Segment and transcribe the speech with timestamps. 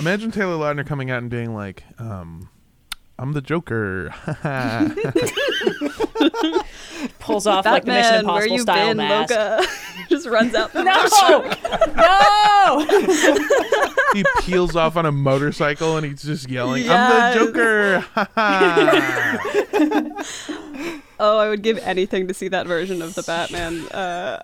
[0.00, 2.48] Imagine Taylor Lautner coming out and being like, um,
[3.18, 4.14] "I'm the Joker."
[7.18, 9.34] Pulls off like the Mission Batman, where Impossible you style been, mask.
[9.34, 9.66] Loca?
[10.08, 10.94] Just runs out the No,
[11.96, 12.86] no.
[14.14, 17.36] he peels off on a motorcycle and he's just yelling, Yes.
[17.36, 18.04] "I'm the Joker!"
[21.20, 23.86] Oh, I would give anything to see that version of the Batman.
[23.88, 24.40] Uh,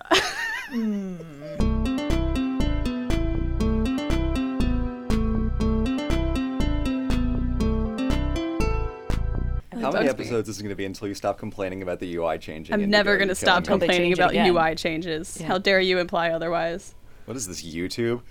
[9.87, 10.25] How many bugs me.
[10.25, 12.73] episodes is it going to be until you stop complaining about the UI changing?
[12.73, 13.85] I'm never going to stop killing me?
[13.85, 14.53] Until they complaining about again.
[14.53, 15.37] UI changes.
[15.39, 15.47] Yeah.
[15.47, 16.93] How dare you imply otherwise?
[17.23, 18.21] What is this, YouTube?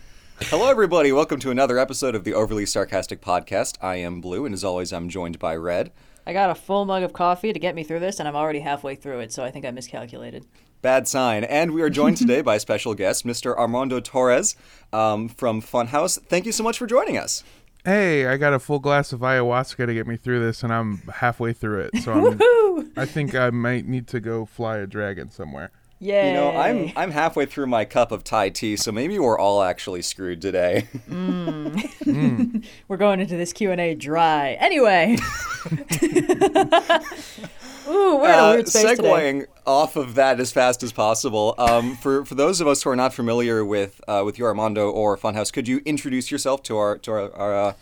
[0.42, 1.12] Hello, everybody.
[1.12, 3.79] Welcome to another episode of the Overly Sarcastic Podcast.
[3.80, 5.92] I am Blue, and as always, I'm joined by Red.
[6.27, 8.60] I got a full mug of coffee to get me through this, and I'm already
[8.60, 10.45] halfway through it, so I think I miscalculated.
[10.82, 11.43] Bad sign.
[11.43, 13.57] And we are joined today by special guest, Mr.
[13.57, 14.57] Armando Torres
[14.93, 16.20] um, from Funhouse.
[16.20, 17.43] Thank you so much for joining us.
[17.87, 20.99] Hey, I got a full glass of ayahuasca to get me through this, and I'm
[21.15, 22.02] halfway through it.
[22.02, 22.13] So
[22.77, 25.71] I'm, I think I might need to go fly a dragon somewhere.
[25.99, 26.29] Yay!
[26.29, 29.63] You know, I'm I'm halfway through my cup of Thai tea, so maybe we're all
[29.63, 30.88] actually screwed today.
[31.07, 31.73] Mm.
[32.05, 32.65] Mm.
[32.88, 34.57] We're going into this Q and A dry.
[34.60, 35.16] Anyway.
[37.88, 39.02] Ooh, we're in a Uh, weird space today.
[39.02, 42.90] segueing off of that as fast as possible, um, for for those of us who
[42.90, 46.76] are not familiar with uh, with your Armando or Funhouse, could you introduce yourself to
[46.76, 47.73] our to our, our uh,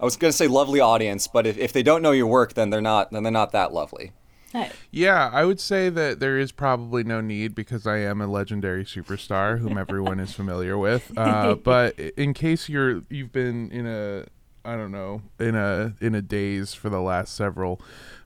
[0.00, 2.54] I was going to say lovely audience, but if, if they don't know your work,
[2.54, 4.12] then they're not then they're not that lovely.
[4.52, 4.70] Hey.
[4.92, 8.84] Yeah, I would say that there is probably no need because I am a legendary
[8.84, 11.10] superstar whom everyone is familiar with.
[11.16, 14.26] Uh, but in case you're you've been in a
[14.64, 17.80] I don't know in a in a daze for the last several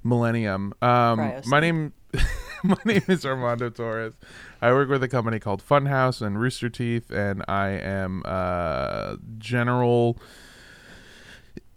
[0.09, 0.75] millennium.
[0.83, 1.92] Um, my name
[2.64, 4.15] my name is Armando Torres.
[4.61, 10.19] I work with a company called Funhouse and Rooster Teeth, and I am uh, general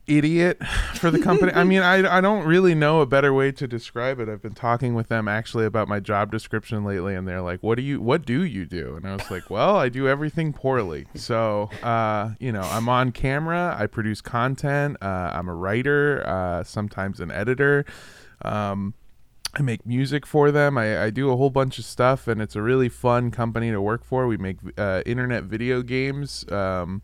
[0.07, 0.61] idiot
[0.95, 1.51] for the company.
[1.53, 4.29] I mean, I, I don't really know a better way to describe it.
[4.29, 7.75] I've been talking with them actually about my job description lately, and they're like, "What
[7.75, 11.05] do you What do you do?" And I was like, "Well, I do everything poorly."
[11.15, 13.75] So, uh, you know, I'm on camera.
[13.79, 14.97] I produce content.
[15.01, 16.23] Uh, I'm a writer.
[16.25, 17.85] Uh, sometimes an editor.
[18.45, 18.93] Um,
[19.53, 20.77] I make music for them.
[20.77, 23.81] I, I do a whole bunch of stuff, and it's a really fun company to
[23.81, 24.25] work for.
[24.27, 26.49] We make uh, internet video games.
[26.49, 27.01] Um,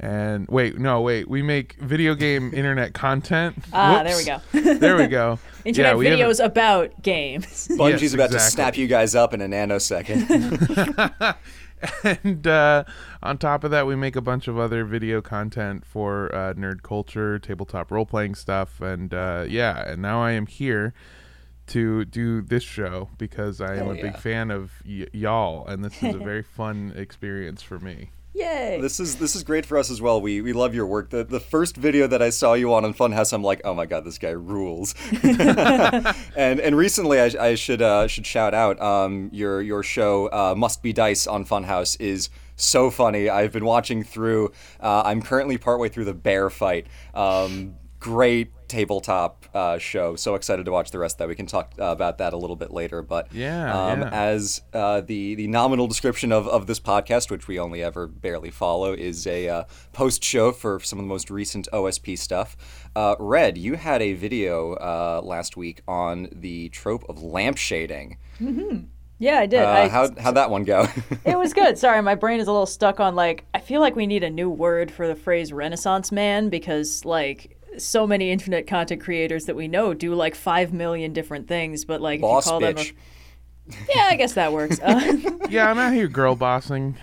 [0.00, 3.56] and wait, no, wait, we make video game internet content.
[3.72, 4.40] Ah, there we go.
[4.78, 5.38] there we go.
[5.64, 7.68] Internet yeah, we haven't- videos about games.
[7.68, 11.36] Bungie's Yes, about to snap you guys up in a nanosecond.
[12.22, 12.84] and uh,
[13.22, 16.82] on top of that, we make a bunch of other video content for uh, nerd
[16.82, 19.90] culture, tabletop role playing stuff, and uh, yeah.
[19.92, 20.94] And now I am here
[21.68, 24.02] to do this show because I am Hell a yeah.
[24.02, 28.10] big fan of y- y'all, and this is a very fun experience for me.
[28.32, 28.78] Yay!
[28.80, 30.20] this is this is great for us as well.
[30.20, 31.10] We we love your work.
[31.10, 33.86] The the first video that I saw you on on Funhouse, I'm like, oh my
[33.86, 34.94] god, this guy rules.
[35.22, 40.54] and and recently, I, I should uh, should shout out um, your your show uh,
[40.56, 43.28] Must Be Dice on Funhouse is so funny.
[43.28, 44.52] I've been watching through.
[44.78, 46.86] Uh, I'm currently partway through the bear fight.
[47.14, 50.16] Um, great tabletop uh, show.
[50.16, 51.28] So excited to watch the rest of that.
[51.28, 53.02] We can talk uh, about that a little bit later.
[53.02, 54.10] But Yeah, um, yeah.
[54.12, 58.50] as uh, the the nominal description of, of this podcast, which we only ever barely
[58.50, 62.56] follow, is a uh, post show for some of the most recent OSP stuff.
[62.94, 68.16] Uh, Red, you had a video uh, last week on the trope of lampshading.
[69.18, 69.60] yeah, I did.
[69.60, 70.86] Uh, I, how how'd that one go?
[71.24, 71.78] it was good.
[71.78, 74.30] Sorry, my brain is a little stuck on like I feel like we need a
[74.30, 79.56] new word for the phrase Renaissance man because like so many internet content creators that
[79.56, 82.76] we know do like five million different things, but like Boss if you call them,
[82.78, 82.84] a,
[83.94, 84.80] yeah, I guess that works.
[84.82, 85.12] Uh,
[85.48, 86.96] Yeah, I'm out here girl bossing.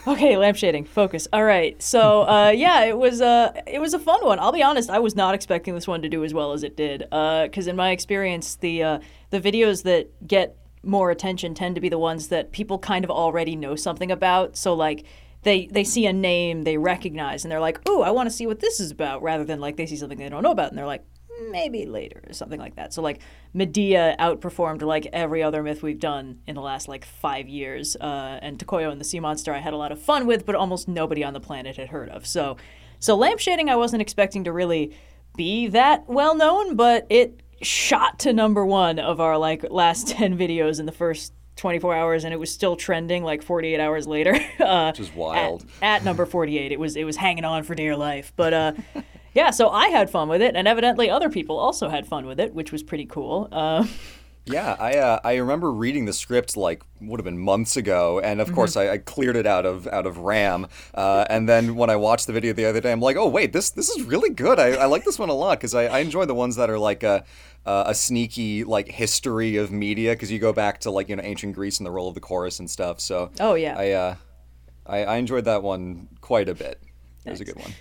[0.07, 0.87] Okay, lampshading.
[0.87, 1.27] Focus.
[1.33, 1.81] All right.
[1.81, 4.37] So, uh, yeah, it was uh, it was a fun one.
[4.37, 4.91] I'll be honest.
[4.91, 6.99] I was not expecting this one to do as well as it did.
[7.09, 8.99] Because in my experience, the uh,
[9.31, 13.09] the videos that get more attention tend to be the ones that people kind of
[13.09, 14.55] already know something about.
[14.55, 15.05] So, like,
[15.45, 18.47] they they see a name they recognize and they're like, "Oh, I want to see
[18.47, 20.77] what this is about," rather than like they see something they don't know about and
[20.77, 21.05] they're like,
[21.51, 22.93] maybe later or something like that.
[22.93, 23.21] So like
[23.53, 27.95] Medea outperformed like every other myth we've done in the last like five years.
[27.95, 30.55] Uh, and Tokoyo and the Sea Monster I had a lot of fun with, but
[30.55, 32.25] almost nobody on the planet had heard of.
[32.25, 32.57] So
[32.99, 34.95] so lampshading I wasn't expecting to really
[35.35, 40.37] be that well known, but it shot to number one of our like last ten
[40.37, 44.35] videos in the first 24 hours and it was still trending like 48 hours later
[44.59, 45.65] uh, Which is wild.
[45.81, 48.73] at, at number 48 it was it was hanging on for dear life but uh
[49.33, 52.39] yeah so i had fun with it and evidently other people also had fun with
[52.39, 53.85] it which was pretty cool uh,
[54.47, 58.39] Yeah, I uh, I remember reading the script like would have been months ago, and
[58.39, 60.67] of course I, I cleared it out of out of RAM.
[60.93, 63.53] Uh, and then when I watched the video the other day, I'm like, oh wait,
[63.53, 64.59] this this is really good.
[64.59, 66.77] I, I like this one a lot because I, I enjoy the ones that are
[66.77, 67.23] like a
[67.65, 71.23] uh, a sneaky like history of media because you go back to like you know
[71.23, 72.99] ancient Greece and the role of the chorus and stuff.
[72.99, 73.75] So Oh, yeah.
[73.77, 74.15] I uh,
[74.85, 76.79] I, I enjoyed that one quite a bit.
[77.25, 77.73] It was a good one.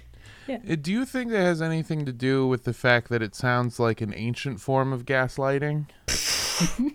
[0.49, 3.79] Uh, Do you think that has anything to do with the fact that it sounds
[3.79, 5.87] like an ancient form of gaslighting?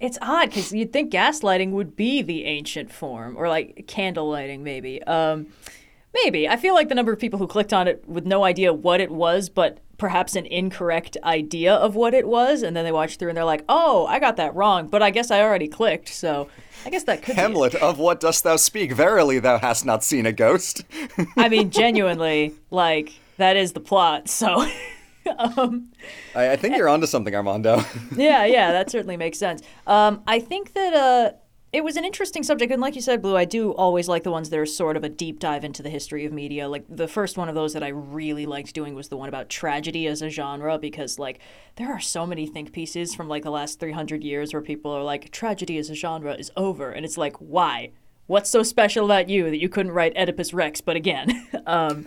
[0.00, 4.62] It's odd because you'd think gaslighting would be the ancient form, or like candle lighting,
[4.62, 5.02] maybe.
[5.02, 5.48] Um,
[6.14, 6.48] maybe.
[6.48, 9.00] I feel like the number of people who clicked on it with no idea what
[9.00, 13.16] it was, but perhaps an incorrect idea of what it was, and then they watch
[13.16, 16.08] through and they're like, "Oh, I got that wrong," but I guess I already clicked,
[16.08, 16.48] so
[16.86, 17.34] I guess that could.
[17.34, 17.40] be.
[17.40, 18.92] Hamlet, of what dost thou speak?
[18.92, 20.84] Verily, thou hast not seen a ghost.
[21.36, 24.28] I mean, genuinely, like that is the plot.
[24.28, 24.66] So,
[25.38, 25.90] um,
[26.34, 27.82] I, I think you're onto something, Armando.
[28.16, 29.62] yeah, yeah, that certainly makes sense.
[29.86, 31.32] Um, I think that uh,
[31.70, 34.30] it was an interesting subject, and like you said, Blue, I do always like the
[34.30, 36.66] ones that are sort of a deep dive into the history of media.
[36.66, 39.50] Like the first one of those that I really liked doing was the one about
[39.50, 41.40] tragedy as a genre, because like
[41.76, 44.90] there are so many think pieces from like the last three hundred years where people
[44.92, 47.90] are like, tragedy as a genre is over, and it's like, why?
[48.26, 51.48] What's so special about you that you couldn't write Oedipus Rex, but again?
[51.66, 52.06] um,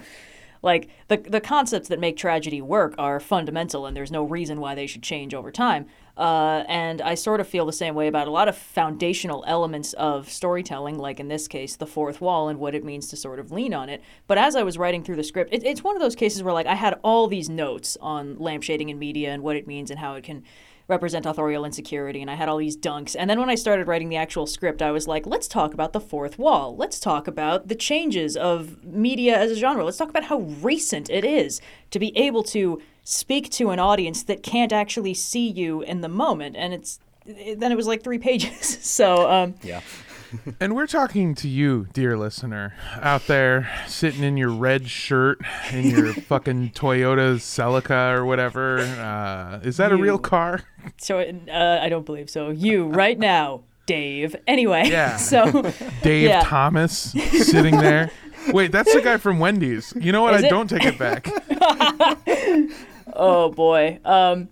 [0.63, 4.75] like the the concepts that make tragedy work are fundamental, and there's no reason why
[4.75, 5.85] they should change over time.
[6.21, 9.93] Uh, and I sort of feel the same way about a lot of foundational elements
[9.93, 13.39] of storytelling, like in this case, the fourth wall and what it means to sort
[13.39, 14.03] of lean on it.
[14.27, 16.53] But as I was writing through the script, it, it's one of those cases where
[16.53, 19.99] like I had all these notes on lampshading in media and what it means and
[19.99, 20.43] how it can
[20.87, 23.15] represent authorial insecurity and I had all these dunks.
[23.17, 25.91] And then when I started writing the actual script, I was like, let's talk about
[25.91, 26.75] the fourth wall.
[26.75, 29.83] Let's talk about the changes of media as a genre.
[29.83, 34.23] Let's talk about how recent it is to be able to speak to an audience
[34.23, 36.55] that can't actually see you in the moment.
[36.57, 38.79] And it's then it was like three pages.
[38.81, 39.81] so um, yeah.
[40.61, 45.41] And we're talking to you, dear listener, out there sitting in your red shirt
[45.73, 48.79] in your fucking Toyota Celica or whatever.
[48.79, 50.61] Uh, is that a real car?
[50.95, 52.49] so uh, I don't believe so.
[52.49, 54.33] You right now, Dave.
[54.47, 55.17] Anyway, Yeah.
[55.17, 55.69] so
[56.01, 56.43] Dave Yeah.
[56.45, 58.09] Thomas sitting there.
[58.53, 59.93] Wait, that's the guy from Wendy's.
[59.99, 60.35] You know what?
[60.35, 60.49] Is I it?
[60.49, 61.27] don't take it back.
[63.13, 63.99] Oh boy.
[64.05, 64.49] Um,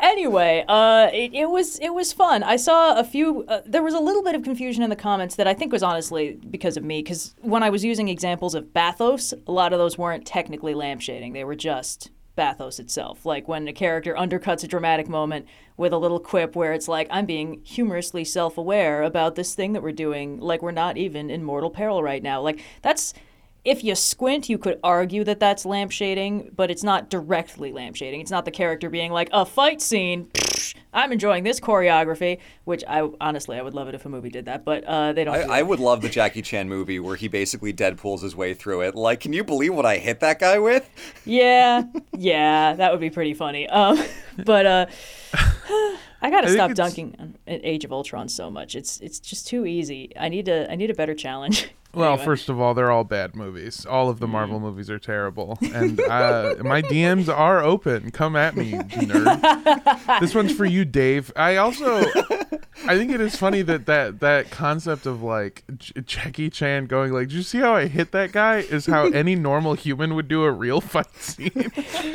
[0.00, 2.42] anyway, uh, it, it was it was fun.
[2.42, 3.44] I saw a few.
[3.46, 5.82] Uh, there was a little bit of confusion in the comments that I think was
[5.82, 7.02] honestly because of me.
[7.02, 11.32] Because when I was using examples of bathos, a lot of those weren't technically lampshading.
[11.32, 13.26] They were just bathos itself.
[13.26, 15.46] Like when a character undercuts a dramatic moment
[15.76, 19.72] with a little quip where it's like, I'm being humorously self aware about this thing
[19.74, 22.40] that we're doing, like we're not even in mortal peril right now.
[22.40, 23.12] Like that's
[23.64, 28.20] if you squint, you could argue that that's lampshading, but it's not directly lampshading.
[28.20, 30.26] It's not the character being like a fight scene.
[30.32, 34.30] psh, I'm enjoying this choreography, which I honestly I would love it if a movie
[34.30, 35.34] did that, but uh, they don't.
[35.34, 38.54] I, do I would love the Jackie Chan movie where he basically Deadpool's his way
[38.54, 38.94] through it.
[38.94, 40.88] Like, can you believe what I hit that guy with?
[41.24, 41.84] Yeah,
[42.16, 43.68] yeah, that would be pretty funny.
[43.68, 44.02] Um,
[44.44, 44.86] but uh,
[46.22, 48.74] I gotta think stop dunking on Age of Ultron so much.
[48.74, 50.12] It's it's just too easy.
[50.18, 51.70] I need to I need a better challenge.
[51.92, 52.24] Well, Anyway.
[52.24, 53.84] first of all, they're all bad movies.
[53.84, 58.10] All of the Marvel movies are terrible, and uh, my DMs are open.
[58.12, 60.20] Come at me, nerd.
[60.20, 61.32] this one's for you, Dave.
[61.34, 61.98] I also,
[62.86, 67.12] I think it is funny that that that concept of like J- Jackie Chan going
[67.12, 70.28] like, "Did you see how I hit that guy?" Is how any normal human would
[70.28, 71.50] do a real fight scene.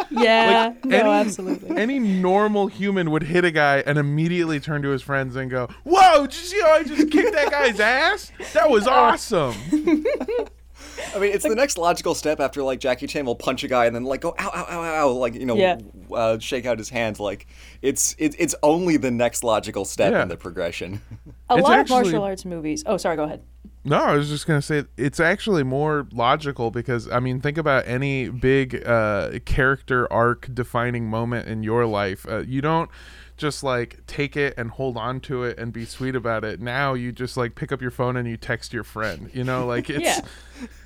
[0.09, 1.75] yeah, no, any, absolutely.
[1.77, 5.67] Any normal human would hit a guy and immediately turn to his friends and go,
[5.83, 6.25] "Whoa!
[6.27, 8.31] Did you see how I just kicked that guy's ass?
[8.53, 13.35] That was awesome." I mean, it's the next logical step after like Jackie Chan will
[13.35, 15.55] punch a guy and then like go ow ow ow ow, ow like you know
[15.55, 15.77] Yeah.
[16.11, 17.19] uh, shake out his hands.
[17.19, 17.47] Like
[17.81, 20.21] it's it, it's only the next logical step Yeah.
[20.23, 21.01] in the progression.
[21.49, 22.83] A It's lot actually- of martial arts movies.
[22.85, 23.15] Oh, sorry.
[23.15, 23.41] Go ahead.
[23.87, 27.87] No, I was just gonna say it's actually more logical because I mean, think about
[27.87, 32.25] any big uh, character arc defining moment in your life.
[32.27, 32.89] Uh, you don't
[33.37, 36.61] just like take it and hold on to it and be sweet about it.
[36.61, 39.29] Now you just like pick up your phone and you text your friend.
[39.33, 40.21] You know, like it's Yeah.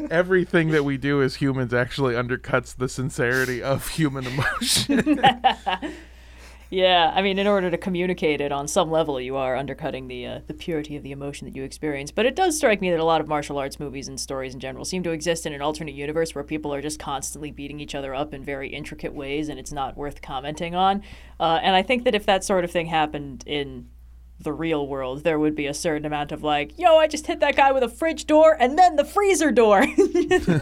[0.10, 5.22] everything that we do as humans actually undercuts the sincerity of human emotion.
[6.72, 10.28] Yeah, I mean, in order to communicate it on some level, you are undercutting the
[10.28, 12.12] uh, the purity of the emotion that you experience.
[12.12, 14.60] But it does strike me that a lot of martial arts movies and stories in
[14.60, 17.96] general seem to exist in an alternate universe where people are just constantly beating each
[17.96, 21.02] other up in very intricate ways, and it's not worth commenting on.
[21.40, 23.90] Uh, and I think that if that sort of thing happened in
[24.40, 27.40] the real world, there would be a certain amount of like, yo, I just hit
[27.40, 29.82] that guy with a fridge door and then the freezer door.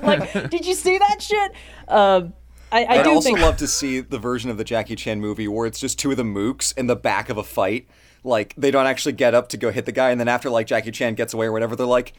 [0.03, 1.51] like, did you see that shit?
[1.89, 2.33] Um,
[2.71, 5.21] I, I I'd do also think love to see the version of the Jackie Chan
[5.21, 7.87] movie where it's just two of the mooks in the back of a fight.
[8.23, 10.67] Like they don't actually get up to go hit the guy, and then after like
[10.67, 12.13] Jackie Chan gets away or whatever, they're like,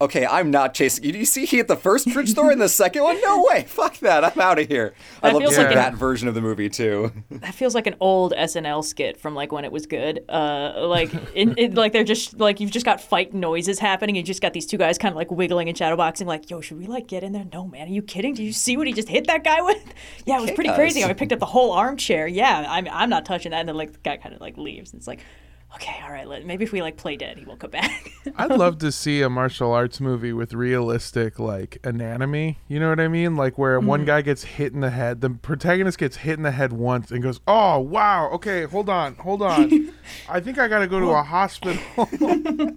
[0.00, 1.12] "Okay, I'm not chasing you.
[1.12, 3.20] You see he hit the first fridge door and the second one?
[3.22, 3.64] No way!
[3.66, 4.24] Fuck that!
[4.24, 6.40] I'm out of here." I That love to feels like that an- version of the
[6.42, 7.12] movie too.
[7.30, 10.24] that feels like an old SNL skit from like when it was good.
[10.28, 14.16] Uh, like in, like they're just like you've just got fight noises happening.
[14.16, 16.26] You just got these two guys kind of like wiggling and shadowboxing.
[16.26, 17.46] Like, yo, should we like get in there?
[17.52, 18.34] No, man, are you kidding?
[18.34, 19.82] Did you see what he just hit that guy with?
[20.26, 21.04] Yeah, it was pretty crazy.
[21.04, 22.26] I picked up the whole armchair.
[22.26, 23.60] Yeah, I'm I'm not touching that.
[23.60, 24.92] And then like the guy kind of like leaves.
[24.92, 25.20] And it's like,
[25.76, 28.10] okay, all right, let, maybe if we like play dead, he won't come back.
[28.36, 32.58] I'd love to see a martial arts movie with realistic like anatomy.
[32.68, 33.36] You know what I mean?
[33.36, 34.06] Like where one Mm-hmm.
[34.06, 37.22] guy gets hit in the head, the protagonist gets hit in the head once and
[37.22, 39.92] goes, "Oh wow, okay, hold on, hold on,
[40.28, 41.78] I think I got to go to a hospital."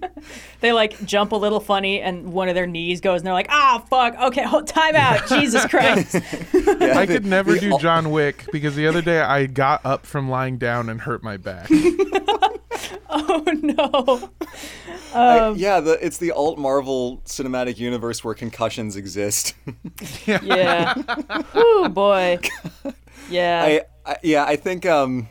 [0.62, 3.50] they like jump a little funny, and one of their knees goes, and they're like,
[3.50, 6.15] ah, fuck, okay, hold, time out, Jesus Christ.
[6.53, 10.58] I could never do John Wick because the other day I got up from lying
[10.58, 11.70] down and hurt my back.
[13.09, 14.29] oh no.
[15.13, 19.55] I- yeah, the, it's the alt Marvel cinematic universe where concussions exist.
[20.25, 20.93] Yeah.
[21.55, 22.39] oh boy.
[23.29, 23.62] Yeah.
[24.05, 25.27] I, I yeah, I think um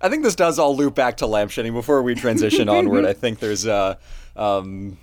[0.00, 3.04] I think this does all loop back to lampshading before we transition onward.
[3.04, 3.96] I think there's uh
[4.34, 4.96] um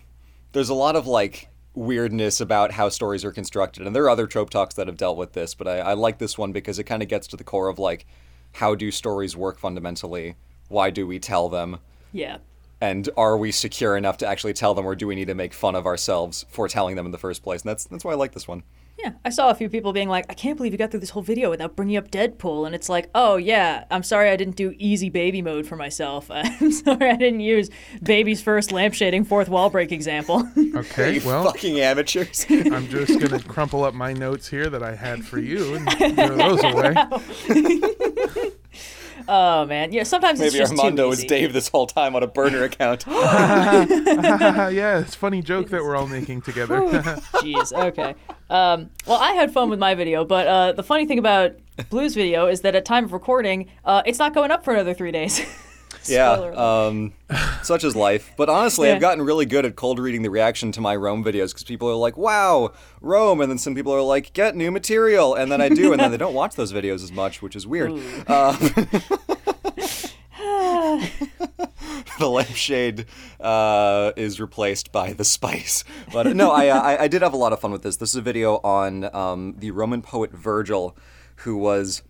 [0.53, 4.25] there's a lot of like weirdness about how stories are constructed and there are other
[4.25, 6.85] trope talks that have dealt with this, but I, I like this one because it
[6.85, 8.05] kind of gets to the core of like
[8.53, 10.35] how do stories work fundamentally?
[10.67, 11.77] Why do we tell them?
[12.11, 12.37] yeah.
[12.81, 15.53] And are we secure enough to actually tell them or do we need to make
[15.53, 17.61] fun of ourselves for telling them in the first place?
[17.61, 18.63] And that's that's why I like this one.
[18.99, 19.13] Yeah.
[19.23, 21.23] I saw a few people being like, I can't believe you got through this whole
[21.23, 22.65] video without bringing up Deadpool.
[22.65, 26.27] And it's like, oh, yeah, I'm sorry I didn't do easy baby mode for myself.
[26.29, 27.69] I'm sorry I didn't use
[28.03, 30.47] baby's first lampshading fourth wall break example.
[30.75, 32.45] Okay, You well, fucking amateurs.
[32.49, 36.35] I'm just gonna crumple up my notes here that I had for you and throw
[36.35, 38.51] those away.
[39.27, 39.91] Oh, man.
[39.91, 41.27] Yeah, sometimes it's Maybe just Armando too was easy.
[41.27, 43.05] Dave this whole time on a burner account.
[43.07, 46.81] yeah, it's a funny joke that we're all making together.
[46.81, 47.73] Jeez.
[47.73, 48.15] Okay.
[48.49, 51.55] Um, well, I had fun with my video, but uh, the funny thing about
[51.89, 54.93] Blue's video is that at time of recording, uh, it's not going up for another
[54.93, 55.41] three days.
[56.09, 57.13] Yeah, um,
[57.63, 58.31] such is life.
[58.37, 58.95] But honestly, Yeah.
[58.95, 61.89] I've gotten really good at cold reading the reaction to my Rome videos because people
[61.89, 62.71] are like, "Wow,
[63.01, 66.01] Rome," and then some people are like, "Get new material," and then I do, and
[66.01, 67.91] then they don't watch those videos as much, which is weird.
[68.27, 68.55] Uh,
[72.19, 73.05] the lampshade
[73.39, 75.83] uh, is replaced by the spice.
[76.13, 77.97] But no, I, uh, I I did have a lot of fun with this.
[77.97, 80.95] This is a video on um, the Roman poet Virgil,
[81.37, 82.03] who was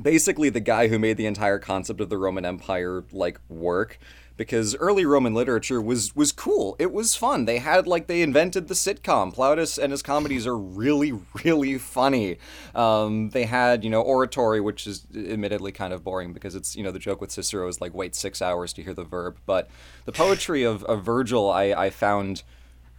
[0.00, 3.98] basically the guy who made the entire concept of the Roman Empire like work
[4.36, 6.76] because early Roman literature was was cool.
[6.78, 7.44] It was fun.
[7.44, 9.34] They had like they invented the sitcom.
[9.34, 11.12] Plautus and his comedies are really
[11.44, 12.38] really funny.
[12.74, 16.82] Um, they had you know oratory, which is admittedly kind of boring because it's you
[16.82, 19.38] know the joke with Cicero is like wait six hours to hear the verb.
[19.46, 19.68] But
[20.04, 22.42] the poetry of, of Virgil, I, I found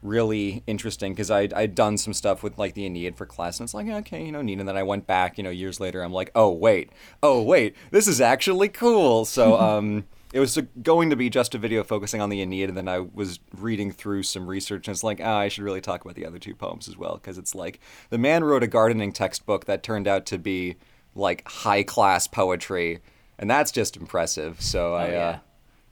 [0.03, 3.65] really interesting because I'd, I'd done some stuff with like the Aeneid for class and
[3.65, 6.01] it's like okay you know neat and then I went back you know years later
[6.03, 6.91] I'm like oh wait
[7.23, 11.57] oh wait this is actually cool so um it was going to be just a
[11.57, 15.03] video focusing on the Aeneid and then I was reading through some research and it's
[15.03, 17.55] like ah I should really talk about the other two poems as well because it's
[17.55, 17.79] like
[18.09, 20.75] the man wrote a gardening textbook that turned out to be
[21.15, 22.99] like high class poetry
[23.39, 25.39] and that's just impressive so I Oh, uh.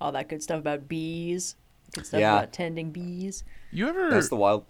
[0.01, 1.56] All that good stuff about bees.
[1.94, 2.38] Good stuff Yeah.
[2.39, 3.44] about tending bees.
[3.72, 4.66] You ever that's the wild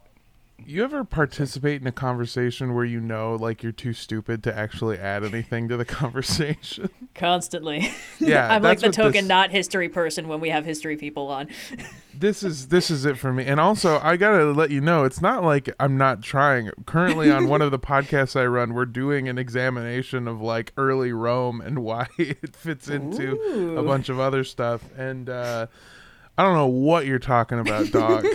[0.65, 4.98] you ever participate in a conversation where you know like you're too stupid to actually
[4.98, 6.89] add anything to the conversation?
[7.15, 7.91] Constantly.
[8.20, 11.48] Yeah, I'm like the token this- not history person when we have history people on.
[12.13, 13.46] this is this is it for me.
[13.46, 16.70] And also, I gotta let you know, it's not like I'm not trying.
[16.86, 21.12] Currently, on one of the podcasts I run, we're doing an examination of like early
[21.13, 24.84] Rome and why it fits into a bunch of other stuff.
[24.96, 25.65] And uh,
[26.38, 28.27] I don't know what you're talking about, dog.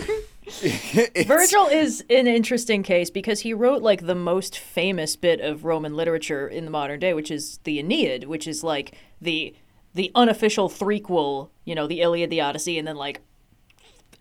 [1.25, 5.95] Virgil is an interesting case because he wrote like the most famous bit of Roman
[5.95, 9.55] literature in the modern day, which is the Aeneid, which is like the
[9.93, 13.21] the unofficial threequel, you know, the Iliad, the Odyssey, and then like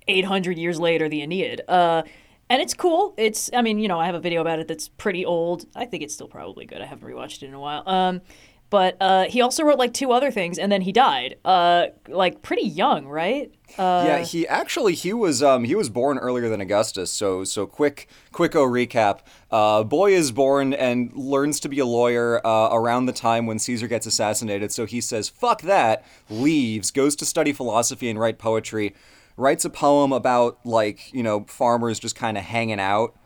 [0.08, 1.60] 800 years later, the Aeneid.
[1.68, 2.02] Uh,
[2.48, 3.14] and it's cool.
[3.16, 5.66] It's, I mean, you know, I have a video about it that's pretty old.
[5.74, 6.80] I think it's still probably good.
[6.80, 7.82] I haven't rewatched it in a while.
[7.86, 8.22] Um,
[8.70, 12.42] but uh, he also wrote like two other things, and then he died, uh, like
[12.42, 13.52] pretty young, right?
[13.78, 17.10] Uh, yeah, he actually he was um he was born earlier than Augustus.
[17.10, 19.20] So so quick quick o recap.
[19.50, 23.58] Uh, boy is born and learns to be a lawyer uh, around the time when
[23.58, 24.72] Caesar gets assassinated.
[24.72, 28.94] So he says fuck that, leaves, goes to study philosophy and write poetry,
[29.36, 33.16] writes a poem about like you know farmers just kind of hanging out.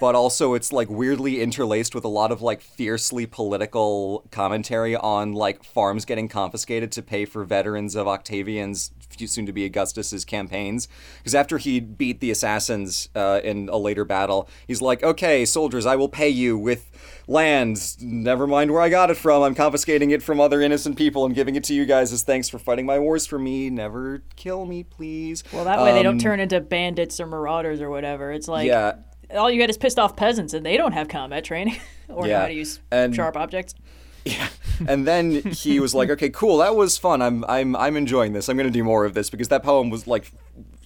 [0.00, 5.32] But also it's like weirdly interlaced with a lot of like fiercely political commentary on
[5.32, 8.90] like farms getting confiscated to pay for veterans of Octavian's
[9.26, 10.88] soon to be Augustus's campaigns.
[11.18, 15.84] Because after he beat the assassins uh, in a later battle, he's like, "Okay, soldiers,
[15.84, 16.90] I will pay you with
[17.28, 17.98] lands.
[18.00, 19.42] Never mind where I got it from.
[19.42, 22.48] I'm confiscating it from other innocent people and giving it to you guys as thanks
[22.48, 23.68] for fighting my wars for me.
[23.68, 27.80] Never kill me, please." Well, that way they don't Um, turn into bandits or marauders
[27.80, 28.32] or whatever.
[28.32, 28.94] It's like Yeah.
[29.36, 31.76] All you get is pissed off peasants, and they don't have combat training
[32.08, 32.40] or know Yeah.
[32.42, 33.74] how to use And- sharp objects.
[34.24, 34.48] Yeah,
[34.86, 37.22] and then he was like, "Okay, cool, that was fun.
[37.22, 38.50] I'm I'm I'm enjoying this.
[38.50, 40.30] I'm going to do more of this because that poem was like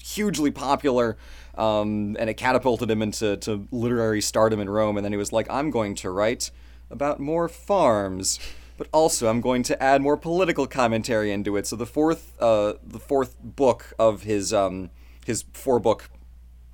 [0.02, 1.16] hugely popular."
[1.56, 4.96] Um, and it catapulted him into to literary stardom in Rome.
[4.96, 6.52] And then he was like, "I'm going to write
[6.90, 8.38] about more farms,
[8.78, 12.74] but also I'm going to add more political commentary into it." So the fourth, uh,
[12.86, 14.90] the fourth book of his um,
[15.26, 16.08] his four book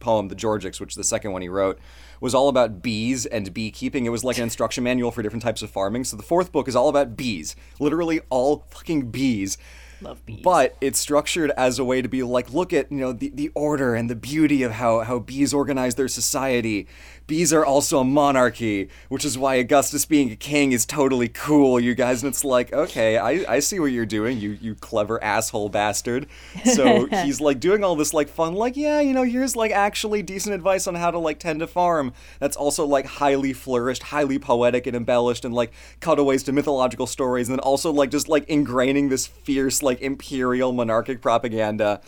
[0.00, 1.78] poem, The Georgics, which the second one he wrote,
[2.20, 4.06] was all about bees and beekeeping.
[4.06, 6.04] It was like an instruction manual for different types of farming.
[6.04, 9.56] So the fourth book is all about bees, literally all fucking bees.
[10.02, 10.40] Love bees.
[10.42, 13.50] But it's structured as a way to be like, look at you know the, the
[13.54, 16.86] order and the beauty of how how bees organize their society.
[17.30, 21.78] Bees are also a monarchy, which is why Augustus being a king is totally cool,
[21.78, 22.24] you guys.
[22.24, 26.26] And it's like, okay, I, I see what you're doing, you you clever asshole bastard.
[26.74, 30.22] So he's like doing all this like fun, like yeah, you know, here's like actually
[30.22, 32.14] decent advice on how to like tend a farm.
[32.40, 35.70] That's also like highly flourished, highly poetic and embellished, and like
[36.00, 40.72] cutaways to mythological stories, and then also like just like ingraining this fierce like imperial
[40.72, 42.00] monarchic propaganda.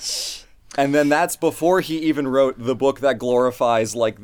[0.79, 4.19] And then that's before he even wrote the book that glorifies like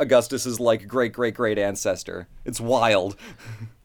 [0.00, 2.26] Augustus's like great great great ancestor.
[2.44, 3.16] It's wild.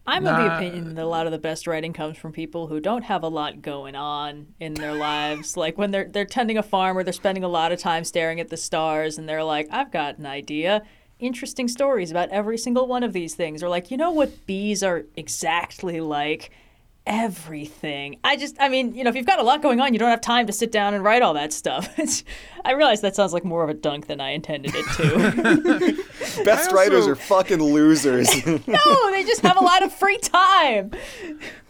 [0.05, 2.81] I'm of the opinion that a lot of the best writing comes from people who
[2.81, 5.55] don't have a lot going on in their lives.
[5.63, 8.39] Like when they're they're tending a farm or they're spending a lot of time staring
[8.39, 10.81] at the stars and they're like, I've got an idea.
[11.19, 13.63] Interesting stories about every single one of these things.
[13.63, 16.51] Or like, you know what bees are exactly like?
[17.05, 18.17] Everything.
[18.24, 20.10] I just, I mean, you know, if you've got a lot going on, you don't
[20.10, 21.89] have time to sit down and write all that stuff.
[22.03, 22.24] It's,
[22.65, 26.03] I realize that sounds like more of a dunk than I intended it to.
[26.45, 28.27] Best also- writers are fucking losers.
[28.67, 30.92] no, they just have a lot of free time.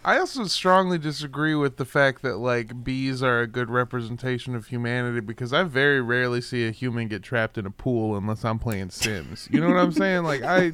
[0.05, 4.67] I also strongly disagree with the fact that like bees are a good representation of
[4.67, 8.59] humanity because I very rarely see a human get trapped in a pool unless I'm
[8.59, 9.47] playing Sims.
[9.49, 10.23] You know what I'm saying?
[10.25, 10.71] Like I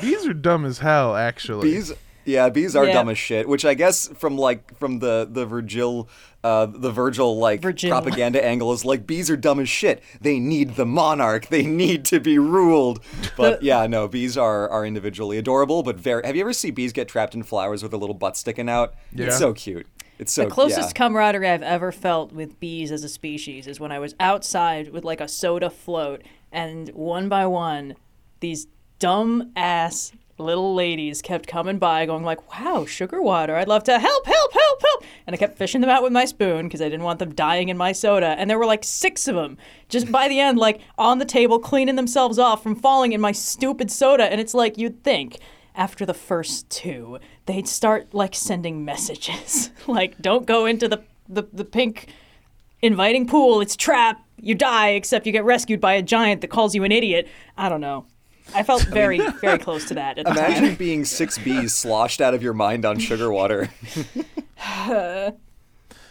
[0.00, 1.70] bees are dumb as hell actually.
[1.72, 1.92] bees
[2.28, 2.92] yeah, bees are Yeah.
[2.92, 6.08] dumb as shit, which I guess from like from the the Virgil
[6.44, 7.90] uh the Virgil like Virgil.
[7.90, 10.02] propaganda angle is like bees are dumb as shit.
[10.20, 11.46] They need the monarch.
[11.48, 13.02] They need to be ruled.
[13.36, 16.92] But yeah, no, bees are are individually adorable, but very Have you ever seen bees
[16.92, 18.94] get trapped in flowers with their little butt sticking out?
[19.12, 19.26] Yeah.
[19.26, 19.86] It's so cute.
[20.18, 20.92] It's so The closest yeah.
[21.06, 25.04] camaraderie I've ever felt with bees as a species is when I was outside with
[25.04, 27.94] like a soda float, and one by one,
[28.40, 28.66] these
[28.98, 33.56] dumb ass little ladies kept coming by, going like, "Wow, sugar water!
[33.56, 36.24] I'd love to help, help, help, help!" And I kept fishing them out with my
[36.24, 38.34] spoon because I didn't want them dying in my soda.
[38.38, 41.58] And there were like six of them, just by the end, like on the table,
[41.58, 44.24] cleaning themselves off from falling in my stupid soda.
[44.24, 45.38] And it's like you'd think
[45.74, 51.44] after the first two, they'd start like sending messages like, don't go into the, the,
[51.52, 52.08] the pink
[52.82, 56.74] inviting pool, it's trap, you die, except you get rescued by a giant that calls
[56.74, 57.28] you an idiot.
[57.56, 58.06] I don't know.
[58.54, 60.52] I felt very, very close to that at the time.
[60.52, 63.68] Imagine being six bees sloshed out of your mind on sugar water.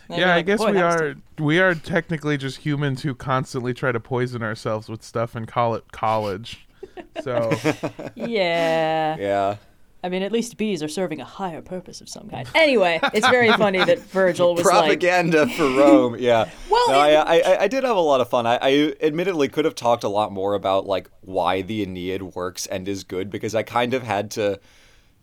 [0.10, 3.74] And you're yeah, I guess "Boy, we are we are technically just humans who constantly
[3.74, 6.66] try to poison ourselves with stuff and call it college.
[7.22, 7.52] So
[8.16, 9.18] Yeah.
[9.18, 9.58] yeah.
[10.08, 12.48] I mean, at least bees are serving a higher purpose of some kind.
[12.56, 16.16] Anyway, it's very funny that Virgil was like, propaganda for Rome.
[16.18, 16.50] Yeah.
[16.70, 18.46] Well, no, it- I, I I did have a lot of fun.
[18.46, 22.66] I, I admittedly could have talked a lot more about like why the Aeneid works
[22.68, 24.60] and is good because I kind of had to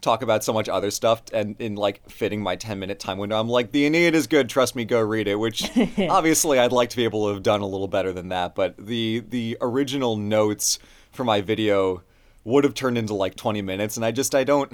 [0.02, 3.40] talk about so much other stuff and in like fitting my 10 minute time window
[3.40, 5.70] i'm like the aeneid is good trust me go read it which
[6.10, 8.74] obviously i'd like to be able to have done a little better than that but
[8.76, 10.78] the the original notes
[11.10, 12.02] for my video
[12.44, 14.72] would have turned into like 20 minutes and i just i don't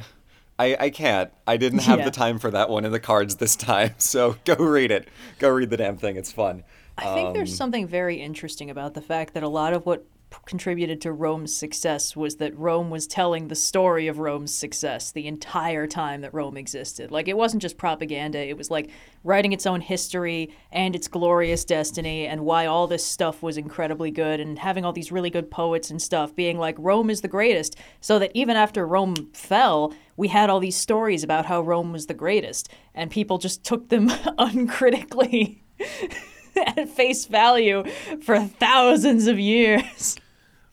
[0.59, 1.31] I, I can't.
[1.47, 2.05] I didn't have Yeah.
[2.05, 3.95] the time for that one in the cards this time.
[3.99, 5.09] So go read it.
[5.39, 6.17] Go read the damn thing.
[6.17, 6.65] It's fun.
[6.99, 10.05] I think Um, there's something very interesting about the fact that a lot of what
[10.47, 15.27] contributed to Rome's success was that Rome was telling the story of Rome's success the
[15.27, 17.11] entire time that Rome existed.
[17.11, 18.91] Like it wasn't just propaganda, it was like
[19.25, 24.11] writing its own history and its glorious destiny and why all this stuff was incredibly
[24.11, 27.29] good and having all these really good poets and stuff being like Rome is the
[27.29, 27.77] greatest.
[28.01, 32.07] So that even after Rome fell, we had all these stories about how Rome was
[32.07, 35.63] the greatest and people just took them uncritically
[36.77, 37.85] at face value
[38.23, 40.17] for thousands of years.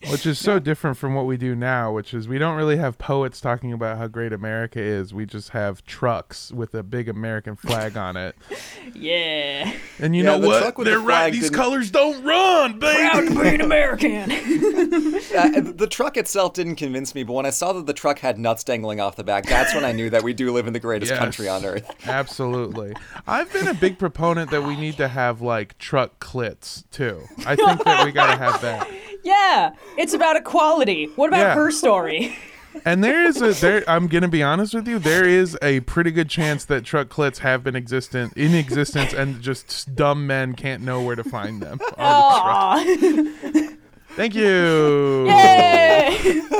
[0.10, 2.98] Which is so different from what we do now, which is we don't really have
[2.98, 5.14] poets talking about how great America is.
[5.14, 8.36] We just have trucks with a big American flag on it.
[8.94, 9.74] Yeah.
[10.00, 10.62] And you Yeah, know the what?
[10.62, 11.32] truck with the They're right.
[11.32, 14.32] These didn't- colors don't run, Proud to be an American.
[15.38, 18.40] Uh, the truck itself didn't convince me, but when I saw that the truck had
[18.40, 20.80] nuts dangling off the back, that's when I knew that we do live in the
[20.80, 21.20] greatest Yes.
[21.20, 21.90] country on earth.
[22.08, 22.94] Absolutely.
[23.28, 27.22] I've been a big proponent that we need to have like truck clits too.
[27.46, 28.90] I think that we got to have that.
[29.24, 29.74] yeah.
[29.98, 31.06] It's about equality.
[31.16, 31.56] What about Yeah.
[31.56, 32.38] her story?
[32.86, 33.84] And there is a there.
[33.90, 35.00] I'm gonna be honest with you.
[35.00, 39.42] There is a pretty good chance that truck clits have been existent in existence, and
[39.42, 41.80] just dumb men can't know where to find them.
[41.98, 43.68] on the truck.
[43.68, 43.70] Aw.
[44.16, 45.28] Thank you.
[45.28, 46.42] Yay!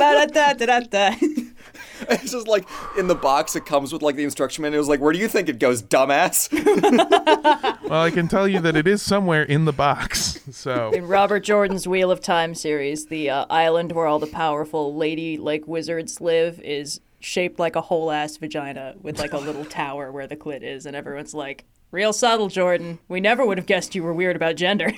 [2.10, 4.78] It's just like in the box, it comes with like the instruction manual.
[4.78, 6.48] It was like, where do you think it goes, dumbass?
[7.88, 10.40] Well, I can tell you that it is somewhere in the box.
[10.50, 14.94] So In Robert Jordan's Wheel of Time series, the uh, island where all the powerful
[14.94, 19.64] lady like wizards live is shaped like a whole ass vagina with like a little
[19.64, 22.98] tower where the clit is, and everyone's like, "Real subtle, Jordan.
[23.08, 24.90] We never would have guessed you were weird about gender."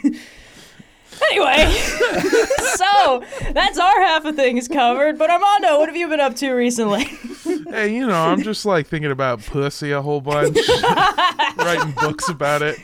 [1.22, 1.70] Anyway,
[2.76, 5.18] so that's our half of things covered.
[5.18, 7.04] But Armando, what have you been up to recently?
[7.70, 10.56] hey, you know, I'm just like thinking about pussy a whole bunch,
[11.56, 12.78] writing books about it.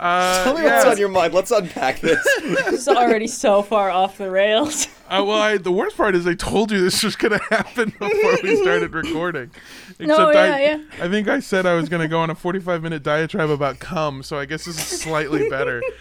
[0.00, 0.76] uh, Tell me yeah.
[0.76, 1.34] what's on your mind.
[1.34, 2.20] Let's unpack this.
[2.38, 4.88] it's already so far off the rails.
[5.08, 7.90] Uh, well, I, the worst part is I told you this was going to happen
[7.98, 9.50] before we started recording.
[9.90, 10.78] Except No, yeah, I, yeah.
[11.00, 13.78] I think I said I was going to go on a 45 minute diatribe about
[13.78, 15.82] cum, so I guess this is slightly better.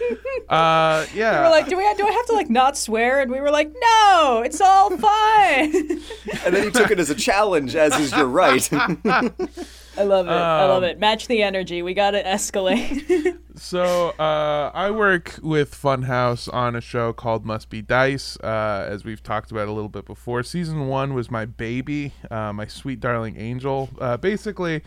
[0.50, 1.40] Uh, yeah.
[1.40, 3.22] We were like, do we do I have to like not swear?
[3.22, 5.74] And we were like, no, it's all fine.
[6.46, 8.70] And then you took it as a challenge, as is your right.
[9.98, 10.32] I love it.
[10.32, 11.00] I love Um, it.
[11.00, 11.82] Match the energy.
[11.82, 13.38] We got to escalate.
[13.56, 19.06] So uh, I work with Funhouse on a show called Must Be Dice, uh, as
[19.06, 20.42] we've talked about a little bit before.
[20.42, 23.90] Season one was my baby, uh, my sweet darling angel.
[24.02, 24.82] Uh, basically,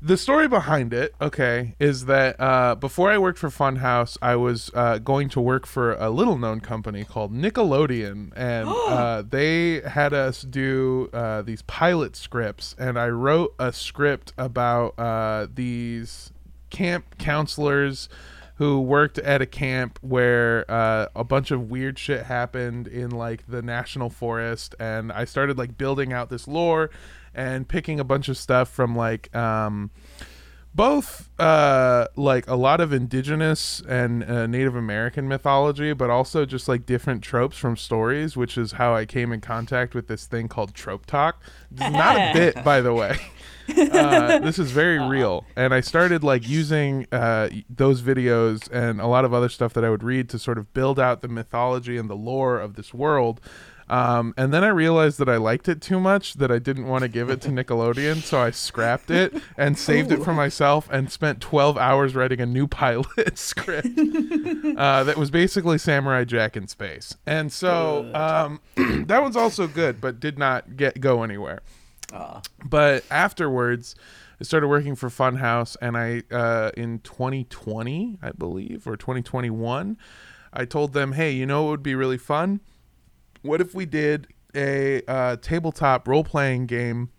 [0.00, 4.70] the story behind it, okay, is that uh, before I worked for Funhouse, I was
[4.74, 10.12] uh, going to work for a little known company called Nickelodeon, and uh, they had
[10.12, 16.30] us do uh, these pilot scripts, and I wrote a script about uh, these
[16.70, 18.08] camp counselors
[18.56, 23.46] who worked at a camp where uh, a bunch of weird shit happened in like
[23.46, 26.90] the national forest and i started like building out this lore
[27.36, 29.90] and picking a bunch of stuff from like um,
[30.74, 36.66] both uh, like a lot of indigenous and uh, native american mythology but also just
[36.66, 40.48] like different tropes from stories which is how i came in contact with this thing
[40.48, 41.40] called trope talk.
[41.70, 43.16] This not a bit by the way.
[43.68, 45.44] Uh, this is very real.
[45.56, 49.84] And i started like using uh, those videos and a lot of other stuff that
[49.84, 52.94] i would read to sort of build out the mythology and the lore of this
[52.94, 53.40] world
[53.88, 57.02] um, and then i realized that i liked it too much that i didn't want
[57.02, 61.10] to give it to nickelodeon so i scrapped it and saved it for myself and
[61.10, 63.06] spent 12 hours writing a new pilot
[63.38, 63.98] script
[64.76, 67.16] uh, that was basically samurai jack in space.
[67.26, 68.60] And so um,
[69.06, 71.62] that one's also good but did not get go anywhere.
[72.64, 73.94] But afterwards
[74.40, 79.96] i started working for funhouse and i uh, in 2020 i believe or 2021
[80.52, 82.60] i told them hey you know what would be really fun
[83.46, 87.10] what if we did a uh, tabletop role-playing game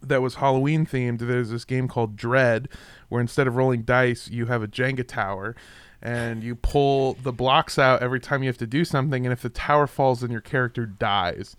[0.00, 2.68] that was halloween themed there's this game called dread
[3.08, 5.56] where instead of rolling dice you have a jenga tower
[6.04, 9.40] and you pull the blocks out every time you have to do something and if
[9.40, 11.56] the tower falls then your character dies.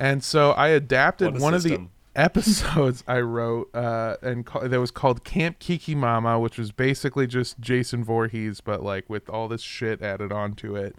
[0.00, 4.92] And so I adapted one of the episodes I wrote, uh, and ca- that was
[4.92, 9.62] called Camp Kiki Mama, which was basically just Jason Voorhees, but like with all this
[9.62, 10.96] shit added onto it.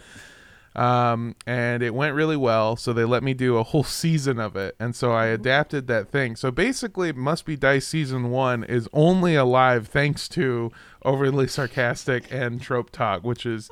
[0.80, 4.56] Um, and it went really well, so they let me do a whole season of
[4.56, 6.38] it, and so I adapted that thing.
[6.38, 10.72] So basically, Must Be Dice season one is only alive thanks to
[11.04, 13.70] overly sarcastic and trope talk, which is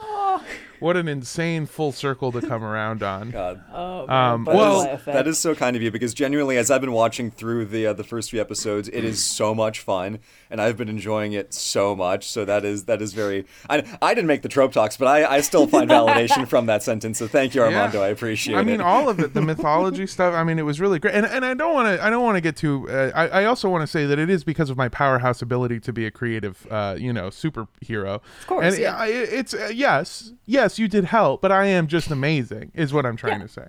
[0.80, 3.32] what an insane full circle to come around on.
[3.32, 3.63] God.
[3.74, 7.32] oh, Um, well- That is so kind of you because genuinely, as I've been watching
[7.32, 10.20] through the uh, the first few episodes, it is so much fun,
[10.52, 12.28] and I've been enjoying it so much.
[12.28, 13.46] So that is that is very.
[13.70, 16.84] I, I didn't make the trope talks, but I, I still find validation from that
[16.84, 17.18] sentence.
[17.18, 18.00] So thank you, Armando.
[18.00, 18.06] Yeah.
[18.06, 18.58] I appreciate it.
[18.58, 18.66] I it.
[18.66, 20.34] mean, all of it, the mythology stuff.
[20.36, 22.36] I mean, it was really great, and and I don't want to, I don't want
[22.38, 22.88] to get too.
[22.90, 25.80] Uh, I I also want to say that it is because of my powerhouse ability
[25.82, 28.16] to be a creative, uh, you know, superhero.
[28.16, 28.96] Of course, and yeah.
[28.96, 33.06] I, it's uh, yes, yes, you did help, but I am just amazing, is what
[33.06, 33.48] I'm trying Yeah.
[33.48, 33.66] to say.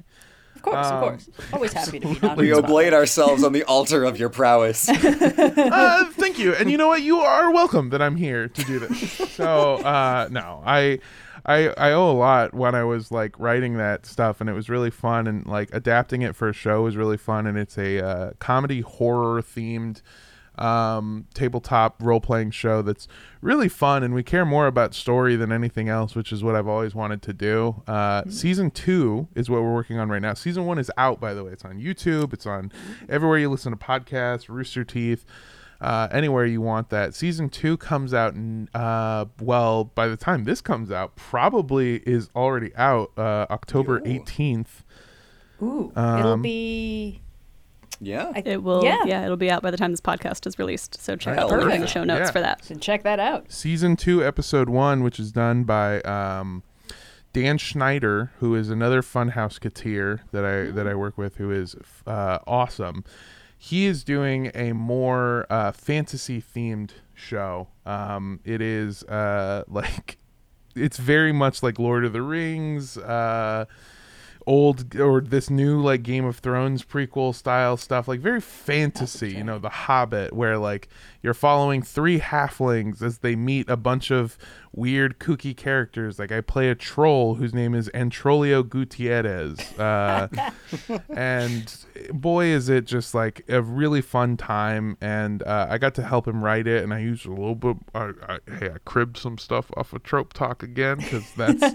[0.56, 1.30] of course, um, of course.
[1.52, 4.88] Always happy to be not we oblate ourselves on the altar of your prowess.
[4.88, 6.54] uh, thank you.
[6.54, 7.02] And you know what?
[7.02, 9.12] You are welcome that I'm here to do this.
[9.34, 10.98] So uh, no, I
[11.46, 14.68] I I owe a lot when I was like writing that stuff, and it was
[14.68, 18.04] really fun, and like adapting it for a show was really fun, and it's a
[18.04, 20.02] uh, comedy horror themed
[20.60, 23.08] um, tabletop role playing show that's
[23.40, 26.68] really fun, and we care more about story than anything else, which is what I've
[26.68, 27.82] always wanted to do.
[27.86, 30.34] Uh, Season two is what we're working on right now.
[30.34, 31.52] Season one is out, by the way.
[31.52, 32.32] It's on YouTube.
[32.32, 32.72] It's on
[33.08, 35.24] everywhere you listen to podcasts, Rooster Teeth
[35.80, 37.14] uh, anywhere you want that.
[37.14, 38.34] Season two comes out,
[38.74, 44.18] uh, well, by the time this comes out, probably is already out, uh, October Yo.
[44.20, 44.82] 18th.
[45.62, 47.22] Ooh, it'll Um, be.
[48.00, 48.32] Yeah.
[48.34, 48.84] I, It will.
[48.84, 49.02] Yeah.
[49.04, 49.24] Yeah.
[49.24, 51.00] it'll be out by the time this podcast is released.
[51.00, 51.92] So check out the link in the Perfect.
[51.92, 52.30] show notes Yeah.
[52.30, 52.64] for that.
[52.64, 53.50] So check that out.
[53.52, 56.62] Season two, episode one, which is done by um,
[57.32, 61.74] Dan Schneider, who is another Funhouse Katir that I that I work with, who is
[62.06, 63.04] uh, awesome.
[63.60, 67.66] He is doing a more uh, fantasy themed show.
[67.84, 70.18] Um, it is uh, like
[70.76, 72.96] it's very much like Lord of the Rings.
[72.96, 73.64] Uh,
[74.48, 79.44] old or this new like Game of Thrones prequel style stuff, like very fantasy, you
[79.44, 80.88] know, The Hobbit, where like
[81.22, 84.38] you're following three halflings as they meet a bunch of
[84.78, 86.18] weird kooky characters.
[86.18, 89.58] Like I play a troll whose name is Antrolio Gutierrez.
[89.78, 90.28] Uh,
[91.10, 91.76] and
[92.12, 96.28] boy is it just like a really fun time and uh, i got to help
[96.28, 99.36] him write it and i used a little bit I, I, hey i cribbed some
[99.36, 101.74] stuff off of trope talk again because that's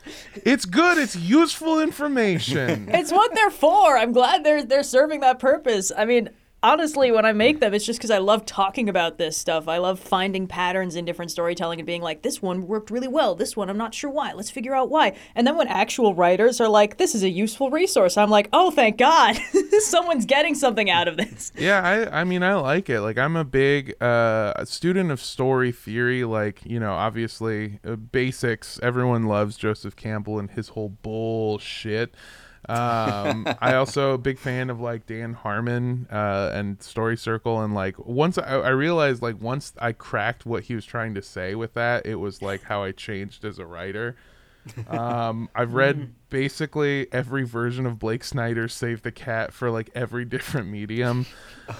[0.44, 3.96] it's good it's useful information It's what they're for.
[3.96, 5.90] I'm glad they're they're serving that purpose.
[5.96, 6.30] I mean,
[6.62, 9.68] honestly, when I make them, it's just because I love talking about this stuff.
[9.68, 13.34] I love finding patterns in different storytelling and being like, this one worked really well.
[13.34, 14.32] This one, I'm not sure why.
[14.32, 15.16] Let's figure out why.
[15.34, 18.70] And then when actual writers are like, this is a useful resource, I'm like, oh,
[18.70, 19.38] thank God,
[19.80, 21.52] someone's getting something out of this.
[21.56, 25.70] yeah i i mean i like it like i'm a big uh student of story
[25.72, 32.14] theory like you know obviously uh, basics everyone loves joseph campbell and his whole bullshit
[32.68, 37.74] um i also a big fan of like dan harmon uh and story circle and
[37.74, 41.54] like once I, I realized like once i cracked what he was trying to say
[41.54, 44.16] with that it was like how i changed as a writer.
[44.86, 50.24] Um i've read basically every version of blake snyder's save the cat for like every
[50.34, 51.24] different medium.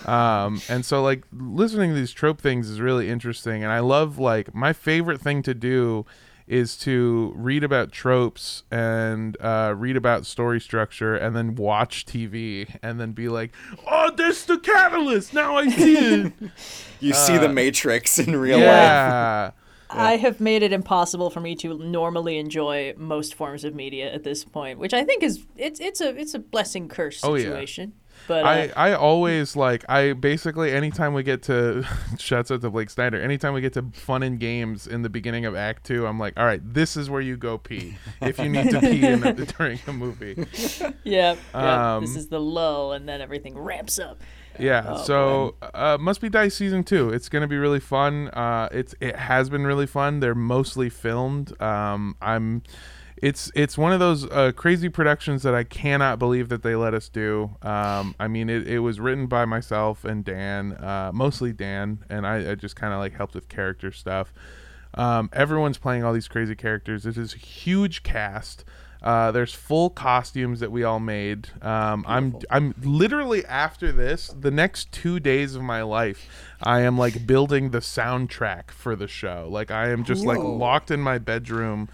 [0.07, 4.18] Um and so like listening to these trope things is really interesting and i love
[4.18, 6.07] like my favorite thing to do
[6.48, 12.76] is to read about tropes and uh, read about story structure and then watch TV
[12.82, 13.52] and then be like,
[13.87, 15.34] oh, there's the catalyst.
[15.34, 16.32] Now I see it.
[17.00, 18.66] You see the Matrix in real life.
[18.66, 19.50] yeah.
[19.90, 24.24] I have made it impossible for me to normally enjoy most forms of media at
[24.24, 27.50] this point, which I think is it's it's a it's a blessing curse Oh, yeah.
[28.29, 31.85] But uh, I, I always like I basically anytime we get to
[32.19, 35.47] shouts out to Blake Snyder anytime we get to fun and games in the beginning
[35.47, 37.97] of Act Two I'm like all right this is where you go pee.
[38.21, 40.47] If you need to pee in a, during a movie.
[41.05, 44.21] Yeah, yeah this Um, is the lull, and then everything ramps up.
[44.59, 48.29] yeah Oh, so uh, must be dice season two it's gonna be really fun.
[48.29, 50.21] Uh it's it has been really fun.
[50.21, 51.59] They're mostly filmed.
[51.62, 52.62] Um I'm
[53.22, 56.94] it's it's one of those uh, crazy productions that I cannot believe that they let
[56.94, 57.57] us do.
[57.62, 62.26] Um, I mean, it, it was written by myself and Dan, uh, mostly Dan, and
[62.26, 64.33] I, I just kind of like helped with character stuff.
[64.94, 67.07] Um, everyone's playing all these crazy characters.
[67.07, 68.64] It is a huge cast.
[69.02, 71.48] Uh, there's full costumes that we all made.
[71.62, 76.28] Um, I'm I'm literally after this, the next two days of my life,
[76.62, 79.48] I am like building the soundtrack for the show.
[79.50, 81.88] Like I am just like locked in my bedroom,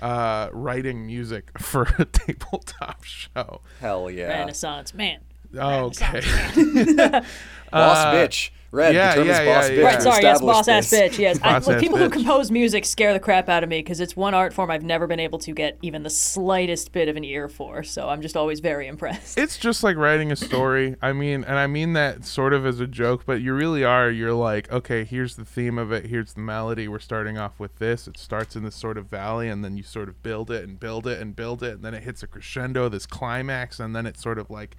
[0.00, 3.60] uh, writing music for a tabletop show.
[3.80, 4.28] Hell yeah.
[4.28, 5.20] Renaissance man.
[5.54, 6.20] Okay.
[6.20, 7.24] Boss
[7.72, 8.50] bitch.
[8.72, 9.84] Red, yeah, the term yeah, is boss yeah, bitch.
[9.84, 11.18] Right, sorry, yes, established boss ass bitch.
[11.18, 13.80] Yes, I, Boss look, ass people who compose music scare the crap out of me
[13.80, 17.08] because it's one art form I've never been able to get even the slightest bit
[17.08, 17.82] of an ear for.
[17.82, 19.36] So I'm just always very impressed.
[19.38, 20.94] it's just like writing a story.
[21.02, 24.08] I mean, and I mean that sort of as a joke, but you really are.
[24.08, 26.06] You're like, okay, here's the theme of it.
[26.06, 26.86] Here's the melody.
[26.86, 28.06] We're starting off with this.
[28.06, 30.78] It starts in this sort of valley, and then you sort of build it and
[30.78, 34.06] build it and build it, and then it hits a crescendo, this climax, and then
[34.06, 34.76] it sort of like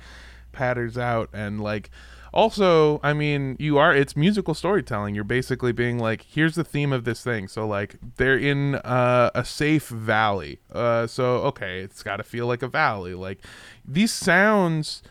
[0.51, 1.89] patters out and like
[2.33, 5.15] also i mean you are it's musical storytelling.
[5.15, 7.47] You're basically being like here's the theme of this thing.
[7.47, 10.59] So like they're in uh, a safe valley.
[10.71, 13.13] Uh, so okay it's got to feel like a valley.
[13.13, 13.39] Like
[13.85, 15.03] these sounds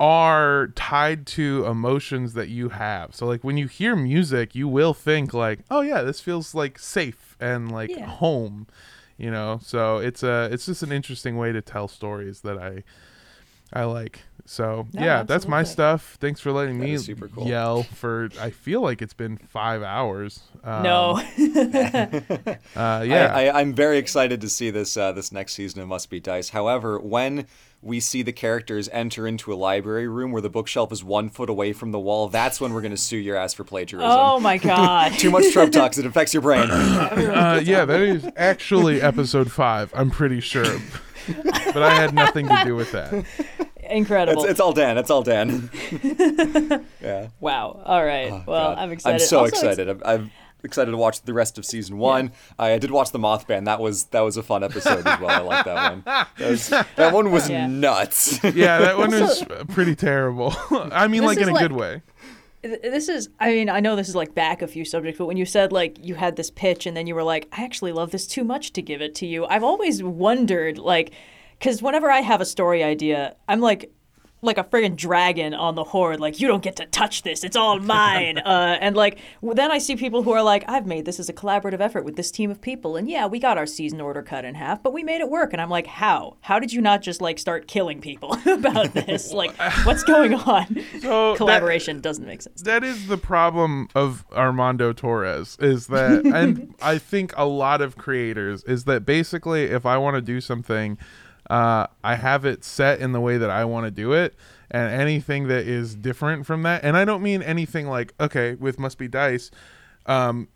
[0.00, 3.14] are tied to emotions that you have.
[3.14, 6.78] So like when you hear music you will think like oh yeah this feels like
[6.78, 8.06] safe and like Yeah.
[8.06, 8.66] home
[9.18, 9.60] you know?
[9.62, 12.82] So it's a it's just an interesting way to tell stories that i
[13.72, 14.20] I like.
[14.44, 16.16] So yeah, that's my stuff.
[16.20, 17.46] Thanks for letting That me super cool.
[17.46, 18.28] yell for.
[18.40, 20.40] I feel like it's been five hours.
[20.64, 21.22] Um, no.
[22.76, 23.32] Uh, yeah.
[23.34, 26.18] I, I, I'm very excited to see this uh, this next season of Must Be
[26.20, 26.48] Dice.
[26.50, 27.46] However, when
[27.82, 31.48] we see the characters enter into a library room where the bookshelf is one foot
[31.50, 34.10] away from the wall, that's when we're going to sue your ass for plagiarism.
[34.12, 35.12] oh my god.
[35.12, 36.70] Too much trope talks, it affects your brain.
[36.70, 39.92] uh, yeah, that is actually episode five.
[39.94, 40.78] I'm pretty sure,
[41.72, 43.24] but I had nothing to do with that.
[43.82, 44.42] Incredible.
[44.44, 44.96] It's, it's all Dan.
[44.98, 45.70] It's all Dan.
[47.00, 47.28] yeah.
[47.40, 47.82] wow.
[47.84, 48.30] All right.
[48.32, 48.78] Oh, well, God.
[48.78, 49.20] I'm excited.
[49.22, 49.88] I'm so Also, it's- excited.
[49.88, 50.30] I'm, I'm
[50.64, 52.32] excited to watch the rest of season one.
[52.58, 53.64] I did watch the Mothman.
[53.64, 55.28] That was that was a fun episode as well.
[55.30, 56.02] I like that one.
[56.06, 57.66] That, was, that one was Yeah.
[57.66, 58.42] nuts.
[58.44, 60.54] Yeah, that one was pretty terrible.
[60.70, 62.02] I mean, This like in is a like- good way.
[62.62, 65.26] Th- This is, I mean, I know this is like back a few subjects, but
[65.26, 67.92] when you said like you had this pitch and then you were like, I actually
[67.92, 71.12] love this too much to give it to you, I've always wondered, like,
[71.58, 73.90] because whenever I have a story idea, I'm like,
[74.44, 77.54] like a friggin' dragon on the hoard, like, you don't get to touch this, it's
[77.54, 78.38] all mine.
[78.38, 81.32] uh, and like, then I see people who are like, I've made this as a
[81.32, 84.44] collaborative effort with this team of people, and yeah, we got our season order cut
[84.44, 85.52] in half, but we made it work.
[85.52, 86.36] And I'm like, how?
[86.40, 89.32] How did you not just like start killing people about this?
[89.32, 90.66] like, what's going on?
[91.00, 92.62] So that- Collaboration doesn't make sense.
[92.62, 97.96] that is the problem of Armando Torres is that and I think a lot of
[97.96, 100.98] creators is that basically if I want to do something
[101.52, 104.34] uh, I have it set in the way that I want to do it
[104.70, 108.78] and anything that is different from that and I don't mean anything like okay with
[108.78, 109.50] must be dice
[110.06, 110.48] um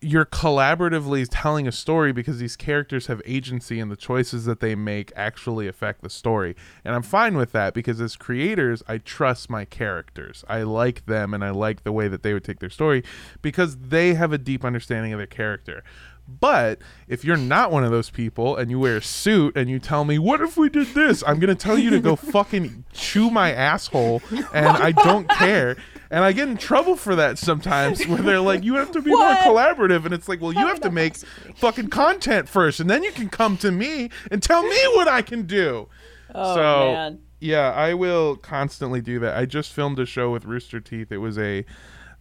[0.00, 4.74] you're collaboratively telling a story because these characters have agency and the choices that they
[4.74, 6.56] make actually affect the story.
[6.84, 10.44] And I'm fine with that because as creators, I trust my characters.
[10.48, 13.04] I like them and I like the way that they would take their story
[13.42, 15.84] because they have a deep understanding of their character.
[16.28, 19.78] But if you're not one of those people and you wear a suit and you
[19.78, 21.22] tell me, what if we did this?
[21.26, 24.22] I'm going to tell you to go fucking chew my asshole
[24.54, 25.76] and I don't care.
[26.10, 29.10] And I get in trouble for that sometimes where they're like, you have to be
[29.10, 30.04] more collaborative.
[30.04, 31.16] And it's like, well, you have to make
[31.56, 35.22] fucking content first and then you can come to me and tell me what I
[35.22, 35.88] can do.
[36.34, 37.20] Oh so, man.
[37.40, 39.36] yeah, I will constantly do that.
[39.36, 41.12] I just filmed a show with Rooster Teeth.
[41.12, 41.64] It was a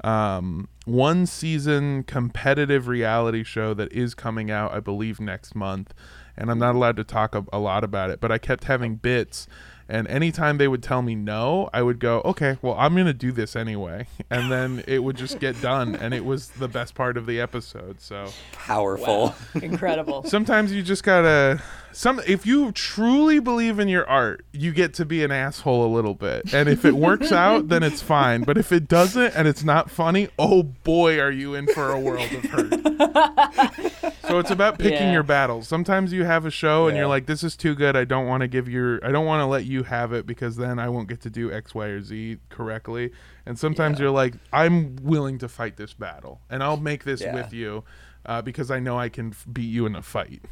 [0.03, 5.93] um, one season competitive reality show that is coming out, I believe, next month.
[6.37, 8.95] And I'm not allowed to talk a, a lot about it, but I kept having
[8.95, 9.47] bits.
[9.89, 13.13] And anytime they would tell me no, I would go, okay, well, I'm going to
[13.13, 14.07] do this anyway.
[14.31, 15.93] And then it would just get done.
[15.93, 17.99] And it was the best part of the episode.
[17.99, 19.35] So Powerful.
[19.61, 20.23] Incredible.
[20.23, 21.61] sometimes you just gotta
[21.93, 25.91] some if you truly believe in your art you get to be an asshole a
[25.93, 26.53] little bit.
[26.53, 28.43] And if it works out then it's fine.
[28.43, 31.99] But if it doesn't and it's not funny oh boy are you in for a
[31.99, 34.11] world of hurt.
[34.31, 35.11] So it's about picking Yeah.
[35.11, 35.67] your battles.
[35.67, 37.97] Sometimes you have a show and you're like this is too good.
[37.97, 40.55] I don't want to give your i don't want to let you have it because
[40.55, 43.11] then i won't get to do x y or z correctly.
[43.45, 47.33] And sometimes you're like i'm willing to fight this battle and i'll make this Yeah.
[47.33, 47.83] with you
[48.25, 50.43] uh, because i know i can f- beat you in a fight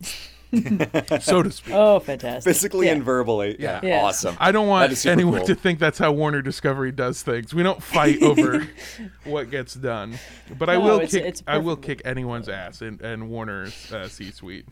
[1.20, 1.74] so to speak.
[1.74, 2.50] Oh, fantastic.
[2.52, 2.92] Physically Yeah.
[2.92, 3.56] and verbally.
[3.58, 3.80] Yeah.
[3.82, 4.04] Yeah.
[4.04, 4.36] Awesome.
[4.40, 5.46] I don't want anyone cool.
[5.46, 7.52] to think that's how Warner Discovery does things.
[7.54, 8.66] We don't fight over
[9.24, 10.18] what gets done.
[10.58, 11.24] But I will it's- kick.
[11.24, 14.66] it's I will kick anyone's ass in, in Warner's uh, C-suite.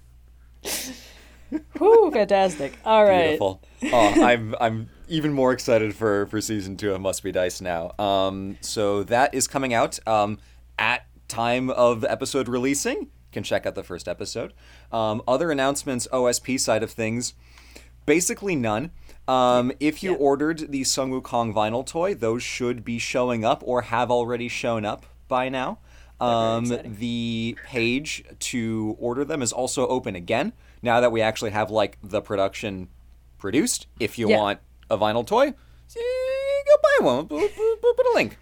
[1.79, 2.77] Whew, fantastic.
[2.85, 3.39] All right.
[3.39, 3.63] Beautiful.
[3.93, 7.93] Oh, I'm I'm even more excited for for season two of Must Be Dice now.
[8.01, 10.39] Um, so that is coming out um,
[10.79, 13.11] at time of episode releasing.
[13.37, 14.55] Can check out the first episode.
[14.91, 17.35] Um, other announcements, OSP side of things,
[18.07, 18.93] basically none.
[19.29, 20.17] Um, if you Yeah.
[20.17, 24.87] ordered the Sun Wukong vinyl toy, those should be showing up or have already shown
[24.87, 25.81] up by now.
[26.19, 31.71] Um, the page to order them is also open again now that we actually have
[31.71, 32.89] like the production
[33.37, 33.87] produced.
[34.01, 34.39] If you Yeah.
[34.41, 35.51] want a vinyl toy,
[35.95, 37.27] go buy one.
[37.29, 38.39] Put a link.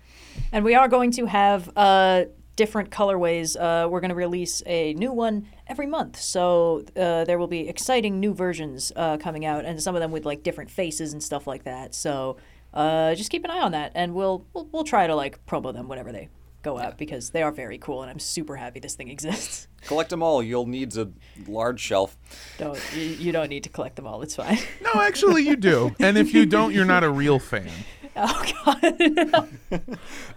[0.53, 2.27] And we are going to have uh,
[2.57, 3.57] different colorways.
[3.59, 6.21] Uh, we're going to release a new one every month.
[6.21, 10.13] So uh, there will be exciting new versions uh, coming out, and some of them
[10.13, 11.95] with like different faces and stuff like that.
[11.95, 12.37] So
[12.73, 15.73] uh, just keep an eye on that, and we'll, we'll we'll try to like promo
[15.73, 16.29] them whenever they
[16.63, 19.69] go out because they are very cool, and I'm super happy this thing exists.
[19.87, 20.43] Collect them all.
[20.43, 21.11] You'll need a
[21.47, 22.17] large shelf.
[22.59, 24.23] Don't you, you don't need to collect them all.
[24.23, 24.59] It's fine.
[24.83, 25.95] No, actually, you do.
[26.01, 27.71] And if you don't, you're not a real fan.
[28.17, 29.49] Oh God.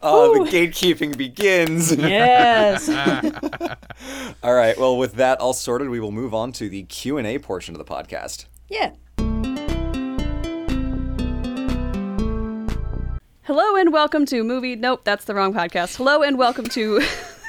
[0.01, 1.91] Oh, the gatekeeping begins.
[1.95, 2.89] yes.
[4.43, 4.77] all right.
[4.77, 7.75] Well, with that all sorted, we will move on to the Q and A portion
[7.75, 8.45] of the podcast.
[8.69, 8.91] Yeah.
[13.43, 14.75] Hello and welcome to movie.
[14.75, 15.95] Nope, that's the wrong podcast.
[15.95, 17.01] Hello and welcome to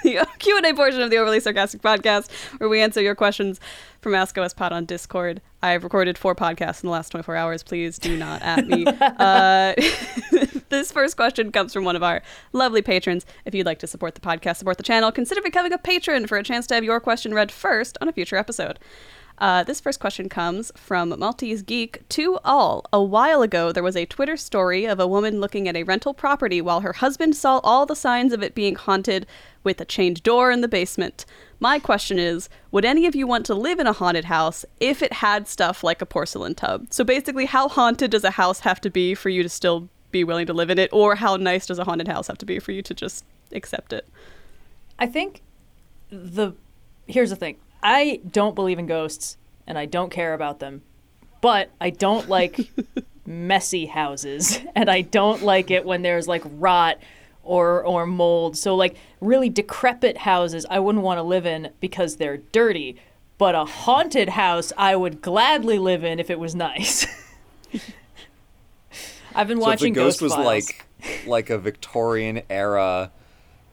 [0.02, 3.60] the Q&A portion of the Overly Sarcastic podcast where we answer your questions
[4.00, 5.40] from Ask OS Pod on Discord.
[5.62, 7.62] I've recorded four podcasts in the last 24 hours.
[7.62, 8.86] Please do not at me.
[9.00, 9.74] uh,
[10.68, 12.22] this first question comes from one of our
[12.52, 13.26] lovely patrons.
[13.44, 16.38] If you'd like to support the podcast, support the channel, consider becoming a patron for
[16.38, 18.78] a chance to have your question read first on a future episode.
[19.38, 22.84] Uh, this first question comes from Maltese Geek to all.
[22.92, 26.12] A while ago, there was a Twitter story of a woman looking at a rental
[26.12, 29.26] property while her husband saw all the signs of it being haunted
[29.62, 31.24] with a chained door in the basement.
[31.60, 35.02] My question is Would any of you want to live in a haunted house if
[35.02, 36.88] it had stuff like a porcelain tub?
[36.90, 40.24] So basically, how haunted does a house have to be for you to still be
[40.24, 40.90] willing to live in it?
[40.92, 43.92] Or how nice does a haunted house have to be for you to just accept
[43.92, 44.08] it?
[44.98, 45.42] I think
[46.10, 46.54] the
[47.06, 47.56] here's the thing.
[47.82, 50.82] I don't believe in ghosts and I don't care about them.
[51.40, 52.70] But I don't like
[53.26, 56.98] messy houses and I don't like it when there's like rot
[57.44, 58.56] or or mold.
[58.56, 62.96] So like really decrepit houses I wouldn't want to live in because they're dirty.
[63.38, 67.06] But a haunted house I would gladly live in if it was nice.
[69.34, 70.46] I've been So if watching the ghost Ghost was Files.
[70.46, 70.84] like
[71.26, 73.12] like a Victorian era,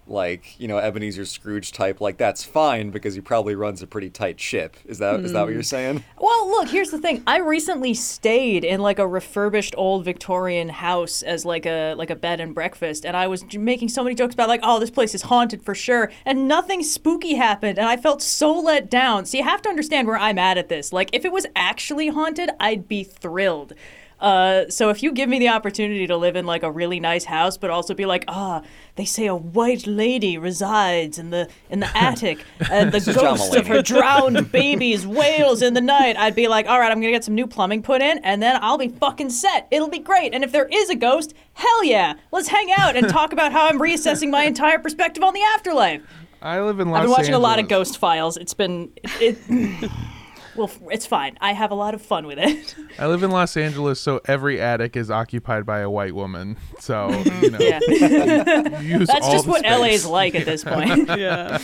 [0.08, 4.10] like you know Ebenezer Scrooge type, like that's fine because he probably runs a pretty
[4.10, 4.78] tight ship.
[4.86, 5.54] Is that is that what Hmm.
[5.54, 6.04] you're saying?
[6.20, 7.24] Well, look, here's the thing.
[7.26, 12.16] I recently stayed in like a refurbished old Victorian house as like a like a
[12.16, 15.16] bed and breakfast, and I was making so many jokes about like, oh, this place
[15.16, 19.26] is haunted for sure, and nothing spooky happened, and I felt so let down.
[19.26, 20.94] So you have to understand where I'm at at this.
[20.94, 23.74] Like, if it was actually haunted, I'd be thrilled.
[24.20, 27.26] Uh, so if you give me the opportunity to live in like a really nice
[27.26, 28.62] house, but also be like, ah,
[28.96, 33.38] they say a white lady resides in the in the attic, and the is John
[33.38, 37.02] ghost of her drowned babies wails in the night, I'd be like, all right, I'm
[37.02, 39.68] gonna get some new plumbing put in, and then I'll be fucking set.
[39.70, 40.34] It'll be great.
[40.34, 43.68] And if there is a ghost, hell yeah, let's hang out and talk about how
[43.68, 46.02] I'm reassessing my entire perspective on the afterlife.
[46.42, 48.38] I live in Los I've been watching a lot of Ghost Files.
[48.38, 49.90] It's been it.
[50.56, 51.38] well, it's fine.
[51.42, 52.76] I have a lot of fun with it.
[53.00, 56.58] I live in Los Angeles, so every attic is occupied by a white woman.
[56.80, 57.10] So
[57.42, 57.80] you know, yeah,
[58.80, 59.80] use that's all just the what space.
[59.80, 61.10] LA's like at this point.
[61.10, 61.60] Yeah.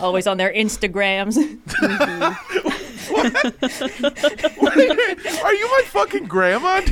[0.00, 1.36] Always on their Instagrams.
[1.36, 2.91] Mm-hmm.
[5.42, 6.80] Are you my fucking grandma?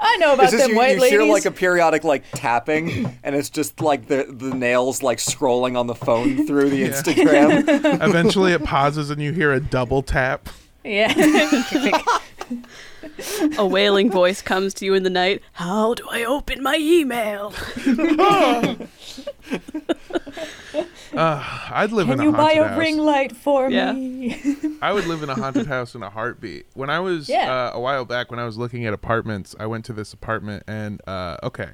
[0.00, 1.10] I know about It's just them you, white you ladies.
[1.20, 5.78] hear like a periodic like tapping, and it's just like the the nails like scrolling
[5.78, 7.64] on the phone through the Instagram.
[8.02, 10.48] Eventually, it pauses and you hear a double tap.
[10.84, 11.12] yeah.
[13.58, 15.42] A wailing voice comes to you in the night.
[15.52, 17.52] How do I open my email?
[21.14, 22.78] I'd live Can in a Can you buy a house.
[22.78, 23.92] ring light for Yeah.
[23.92, 24.36] me?
[24.80, 26.66] I would live in a haunted house in a heartbeat.
[26.74, 27.52] When I was Yeah.
[27.52, 30.64] uh, a while back, when I was looking at apartments, I went to this apartment
[30.66, 31.72] and uh, okay.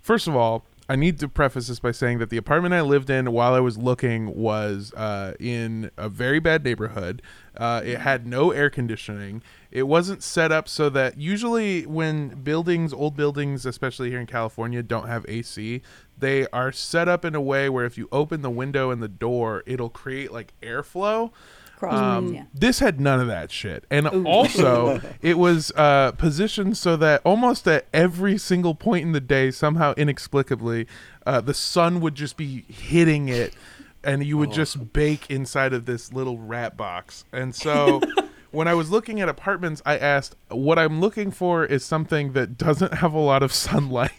[0.00, 3.10] First of all, I need to preface this by saying that the apartment I lived
[3.10, 7.22] in while I was looking was uh, in a very bad neighborhood.
[7.56, 9.42] Uh, it had no air conditioning.
[9.72, 14.80] It wasn't set up so that usually when buildings, old buildings, especially here in California,
[14.82, 15.82] don't have AC,
[16.16, 19.08] they are set up in a way where if you open the window and the
[19.08, 21.32] door, it'll create like airflow.
[21.76, 22.44] Crossroads, Um, yeah.
[22.54, 27.68] This had none of that shit, and also it was uh, positioned so that almost
[27.68, 30.86] at every single point in the day, somehow inexplicably,
[31.26, 33.54] uh, the sun would just be hitting it,
[34.02, 37.24] and you would just bake inside of this little rat box.
[37.32, 38.00] And so,
[38.52, 42.56] when I was looking at apartments, I asked, "What I'm looking for is something that
[42.56, 44.12] doesn't have a lot of sunlight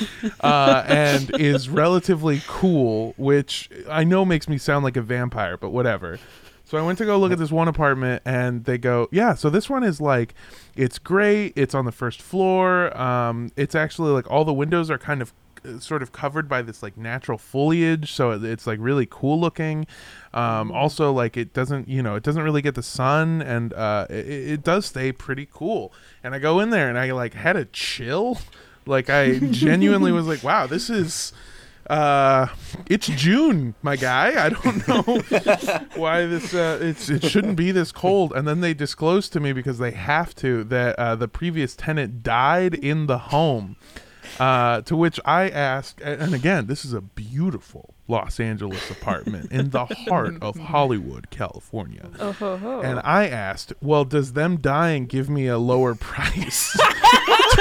[0.40, 5.70] uh, and is relatively cool," which I know makes me sound like a vampire, but
[5.70, 6.20] whatever.
[6.70, 9.50] So I went to go look at this one apartment, and they go, "Yeah, so
[9.50, 10.34] this one is like,
[10.76, 11.52] it's great.
[11.56, 12.96] It's on the first floor.
[12.96, 15.32] Um, it's actually like all the windows are kind of
[15.64, 19.40] uh, sort of covered by this like natural foliage, so it- it's like really cool
[19.40, 19.84] looking.
[20.32, 24.06] Um, also, like it doesn't, you know, it doesn't really get the sun, and uh,
[24.08, 25.92] it, it does stay pretty cool.
[26.22, 28.38] And I go in there, and I like had a chill.
[28.86, 31.32] Like I genuinely was like, "Wow, this is."
[31.90, 32.46] Uh
[32.88, 34.44] it's june my guy.
[34.44, 35.02] I don't know
[35.96, 38.32] why this uh it's it shouldn't be this cold.
[38.32, 42.22] And then they disclosed to me because they have to that uh the previous tenant
[42.22, 43.76] died in the home.
[44.38, 49.70] Uh to which i asked and again this is a beautiful los angeles apartment in
[49.70, 52.08] the heart of hollywood california.
[52.20, 56.76] Oh, and i asked well does them dying give me a lower price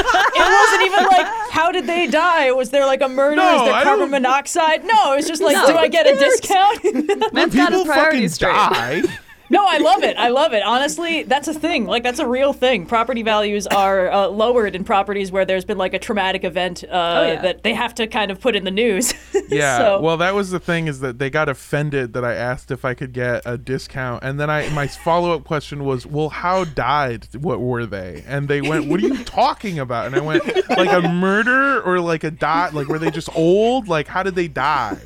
[0.04, 2.52] wasn't even like, how did they die?
[2.52, 3.36] Was there like a murder?
[3.38, 4.84] No, Is there I carbon don't- monoxide?
[4.86, 6.39] No, it was just like, No, do I who get a cares?
[6.39, 7.34] discount?
[7.34, 8.54] Man's got his people fucking priorities straight.
[8.54, 9.04] die
[9.52, 10.16] No, I love it.
[10.18, 10.62] I love it.
[10.64, 11.86] Honestly, that's a thing.
[11.86, 12.86] Like that's a real thing.
[12.86, 16.88] Property values are uh, lowered in properties where there's been like a traumatic event uh,
[16.91, 17.41] Oh, yeah.
[17.41, 19.14] that they have to kind of put in the news.
[19.50, 19.80] Yeah.
[19.80, 22.86] So- Well, that was the thing is that they got offended that I asked if
[22.86, 26.66] I could get a discount, and then I my follow up question was, "Well, how
[26.66, 27.28] died?
[27.34, 30.91] What were they?" And they went, "What are you talking about?" And I went, "Like
[30.91, 32.76] a murder or like a dot?
[32.76, 33.88] Like were they just old?
[33.88, 35.00] Like how did they die?"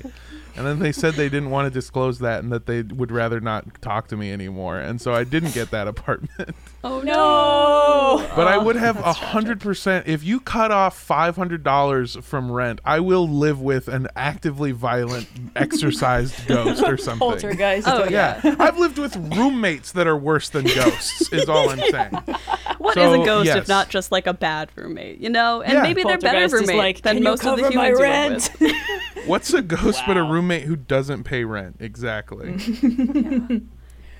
[0.56, 3.40] And then they said they didn't want to disclose that and that they would rather
[3.40, 4.78] not talk to me anymore.
[4.78, 6.56] And so I didn't get that apartment.
[6.84, 8.28] Oh no.
[8.36, 10.08] But I would oh, have a hundred percent.
[10.08, 14.72] If you cut off five hundred dollars from rent, I will live with an actively
[14.74, 17.20] violent, exercised ghost or something.
[17.20, 17.88] Poltergeist.
[17.88, 21.32] Oh, oh Yeah, I've lived with roommates that are worse than ghosts.
[21.32, 22.20] Is all I'm saying.
[22.84, 23.58] What is So, a ghost yes.
[23.60, 25.62] if not just like a bad roommate, you know?
[25.62, 25.82] And Yeah.
[25.84, 28.76] maybe they're better roommates like, than most of the cover my humans you live rent?"
[29.16, 29.28] with.
[29.28, 30.32] What's a ghost but a Wow.
[30.44, 31.78] Roommate who doesn't pay rent?
[31.80, 32.58] Exactly.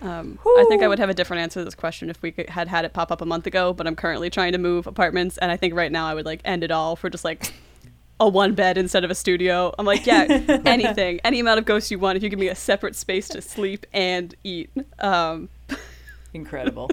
[0.02, 2.50] Um, I think I would have a different answer to this question if we could,
[2.50, 5.38] had had it pop up a month ago, but I'm currently trying to move apartments,
[5.38, 7.54] and I think right now I would like end it all for just like
[8.20, 9.74] a one bed instead of a studio.
[9.80, 10.24] I'm like, yeah,
[10.66, 13.42] anything, any amount of ghosts you want, if you give me a separate space to
[13.42, 14.72] sleep and eat.
[15.00, 15.48] Um,
[16.34, 16.90] Incredible.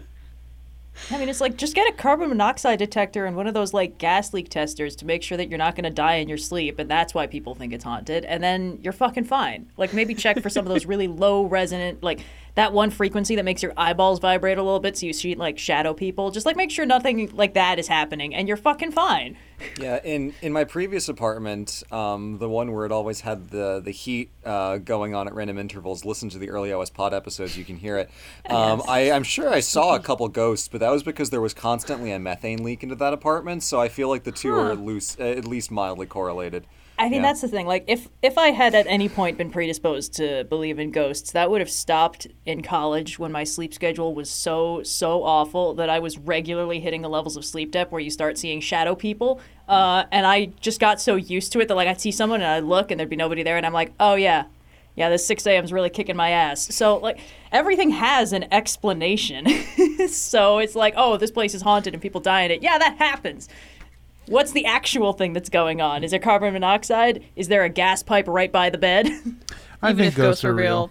[1.10, 3.98] I mean, it's like just get a carbon monoxide detector and one of those like
[3.98, 6.78] gas leak testers to make sure that you're not going to die in your sleep,
[6.78, 8.24] and that's why people think it's haunted.
[8.24, 9.70] And then you're fucking fine.
[9.76, 12.20] Like maybe check for some of those really low resonant, like
[12.54, 15.58] that one frequency that makes your eyeballs vibrate a little bit, so you see like
[15.58, 16.30] shadow people.
[16.30, 19.36] Just like make sure nothing like that is happening, and you're fucking fine.
[19.78, 23.90] Yeah, in in my previous apartment, um, the one where it always had the the
[23.90, 26.06] heat uh, going on at random intervals.
[26.06, 28.10] Listen to the early OS Pod episodes; you can hear it.
[28.50, 31.54] Um, I, I'm sure I saw a couple ghosts, but that was because there was
[31.54, 33.62] constantly a methane leak into that apartment.
[33.62, 36.66] So I feel like the two are loose, at least mildly correlated.
[37.00, 37.28] I mean, Yeah.
[37.28, 37.66] that's the thing.
[37.66, 41.50] Like, if if I had at any point been predisposed to believe in ghosts, that
[41.50, 45.98] would have stopped in college when my sleep schedule was so so awful that I
[45.98, 49.40] was regularly hitting the levels of sleep debt where you start seeing shadow people.
[49.68, 52.50] Uh, and I just got so used to it that like I'd see someone and
[52.50, 54.44] I'd look and there'd be nobody there, and I'm like, oh yeah.
[54.96, 55.64] Yeah, this 6 a.m.
[55.64, 56.74] is really kicking my ass.
[56.74, 57.20] So, like,
[57.52, 59.46] everything has an explanation.
[60.08, 62.62] so it's like, oh, this place is haunted and people die in it.
[62.62, 63.48] Yeah, that happens.
[64.30, 66.04] What's the actual thing that's going on?
[66.04, 67.24] Is there carbon monoxide?
[67.34, 69.06] Is there a gas pipe right by the bed?
[69.82, 70.88] I even think if ghosts are real,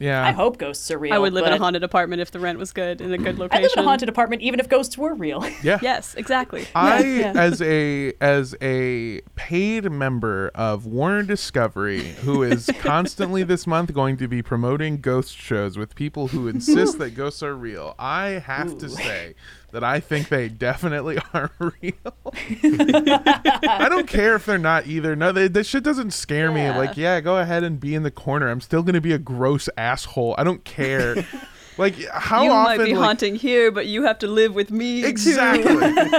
[0.00, 0.24] Yeah.
[0.24, 1.12] I hope ghosts are real.
[1.14, 3.38] I would live in a haunted apartment if the rent was good in a good
[3.38, 3.58] location.
[3.58, 3.62] I'd location.
[3.62, 5.46] live in a haunted apartment even if ghosts were real.
[5.62, 5.78] Yeah.
[5.82, 6.66] Yes, exactly.
[6.74, 7.32] I yeah.
[7.36, 14.16] as a as a paid member of Warner Discovery who is constantly this month going
[14.16, 17.94] to be promoting ghost shows with people who insist that ghosts are real.
[17.98, 19.34] I have to say
[19.72, 21.92] that I think they definitely are real.
[22.34, 25.14] I don't care if they're not either.
[25.16, 26.68] No, they, this shit doesn't scare me.
[26.70, 28.48] Like, yeah, go ahead and be in the corner.
[28.48, 30.34] I'm still going to be a gross asshole.
[30.38, 31.26] I don't care.
[31.78, 32.44] like how often?
[32.44, 35.02] you often might be like, haunting here, but you have to live with me.
[35.02, 35.08] too.
[35.08, 35.76] Exactly.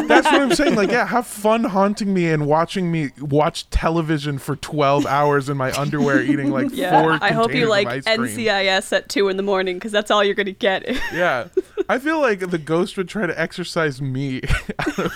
[0.08, 0.76] That's what I'm saying.
[0.76, 5.58] Like, yeah, have fun haunting me and watching me watch television for 12 hours in
[5.58, 7.20] my underwear, eating like Yeah, four.
[7.22, 8.28] I hope you like of ice cream.
[8.28, 10.88] NCIS at two in the morning because that's all you're gonna get.
[11.14, 11.48] Yeah,
[11.90, 14.42] I feel like the ghost would try to exorcise me.
[14.98, 15.10] Maybe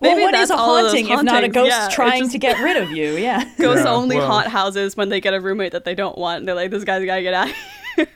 [0.00, 2.38] well, what that's is a all haunting if not a ghost yeah, trying just- to
[2.38, 3.12] get rid of you?
[3.16, 3.44] Yeah.
[3.58, 6.38] Ghosts Yeah, only well- haunt houses when they get a roommate that they don't want.
[6.40, 7.54] And they're like, this guy's gotta get out of
[7.96, 8.06] here.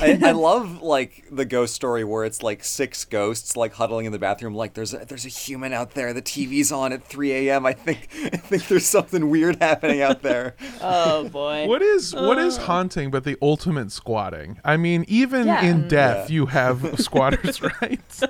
[0.00, 4.12] I, I love like the ghost story where it's like six ghosts like huddling in
[4.12, 4.54] the bathroom.
[4.54, 6.12] Like there's a, there's a human out there.
[6.12, 7.64] The TV's on at 3 a.m.
[7.66, 10.54] I think I think there's something weird happening out there.
[10.80, 11.66] Oh boy.
[11.66, 12.62] what is what is uh.
[12.62, 14.58] haunting but the ultimate squatting?
[14.64, 15.64] I mean, even Yeah.
[15.64, 16.34] in death, Yeah.
[16.34, 18.22] you have squatters' rights.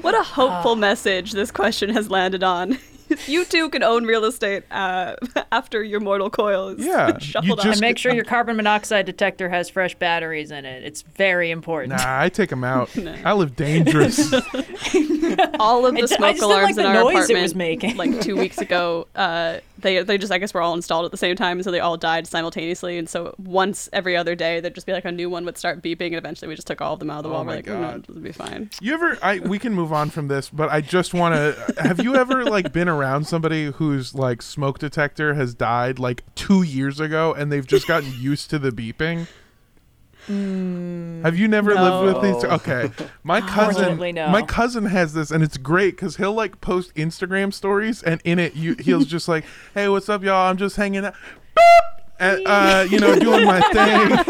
[0.00, 0.76] What a hopeful uh.
[0.76, 2.78] message this question has landed on.
[3.26, 5.14] you too can own real estate uh,
[5.52, 9.06] after your mortal coil is Yeah, you shuffled just- and make sure your carbon monoxide
[9.06, 10.84] detector has fresh batteries in it.
[10.84, 11.92] It's very important.
[11.98, 12.90] Nah, I take them out.
[13.24, 14.32] I live dangerous.
[15.58, 17.42] All of the It's- I smoke just alarms like in the our noise it apartment,
[17.42, 17.96] was making.
[17.96, 21.16] like two weeks ago, uh, they they just I guess were all installed at the
[21.16, 22.98] same time, so they all died simultaneously.
[22.98, 25.82] And so once every other day, there'd just be like a new one would start
[25.82, 27.44] beeping, and eventually we just took all of them out of the Oh wall.
[27.44, 28.70] We're like, "Oh, no, it'll be fine.
[28.80, 29.16] You ever?
[29.22, 31.74] I we can move on from this, but I just want to.
[31.78, 36.62] have you ever like been around somebody whose like smoke detector has died like two
[36.62, 39.28] years ago, and they've just gotten used to the beeping?
[40.28, 41.22] Mm.
[41.22, 42.44] have you never lived with these?
[42.44, 42.90] Okay,
[43.22, 43.98] my cousin.
[44.14, 44.28] No.
[44.28, 48.38] My cousin has this, and it's great because he'll like post Instagram stories, and in
[48.38, 49.44] it, you he'll just like,
[49.74, 50.48] "Hey, what's up, y'all?
[50.48, 51.14] I'm just hanging out."
[51.56, 52.00] Boop!
[52.20, 54.10] and, uh, you know, doing my thing.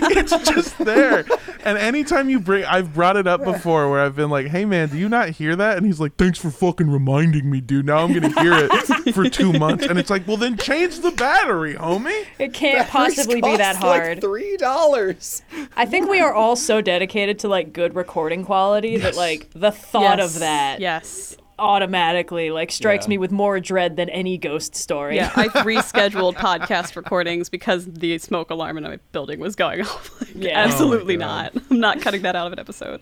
[0.00, 1.24] like, it's just there.
[1.64, 4.88] And anytime you bring, I've brought it up before where I've been like, "Hey, man,
[4.90, 7.86] do you not hear that?" And he's like, "Thanks for fucking reminding me, dude.
[7.86, 11.10] Now I'm gonna hear it for two months." And it's like, "Well, then change the
[11.12, 14.16] battery, homie." It can't possibly be that hard.
[14.16, 15.42] Like Three dollars.
[15.76, 19.70] I think we are all so dedicated to like good recording quality that like the
[19.72, 20.34] thought Yes.
[20.34, 21.36] of that Yes.
[21.58, 23.10] Automatically like strikes Yeah.
[23.10, 25.16] me with more dread than any ghost story.
[25.16, 30.20] Yeah, I rescheduled podcast recordings because the smoke alarm in my building was going off.
[30.20, 30.58] Like, Yeah.
[30.58, 31.52] absolutely Oh not.
[31.70, 33.00] I'm not cutting that out of an episode.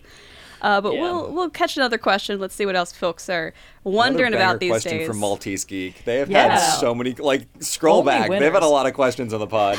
[0.61, 1.01] Uh, but Yeah.
[1.03, 2.39] we'll we'll catch another question.
[2.39, 5.09] Let's see what else folks are wondering about these question days.
[5.09, 6.05] from Maltese Geek.
[6.05, 6.51] They have Yeah.
[6.57, 7.15] had so many.
[7.15, 8.31] Like scroll Only back.
[8.31, 9.79] They've had a lot of questions on the pod.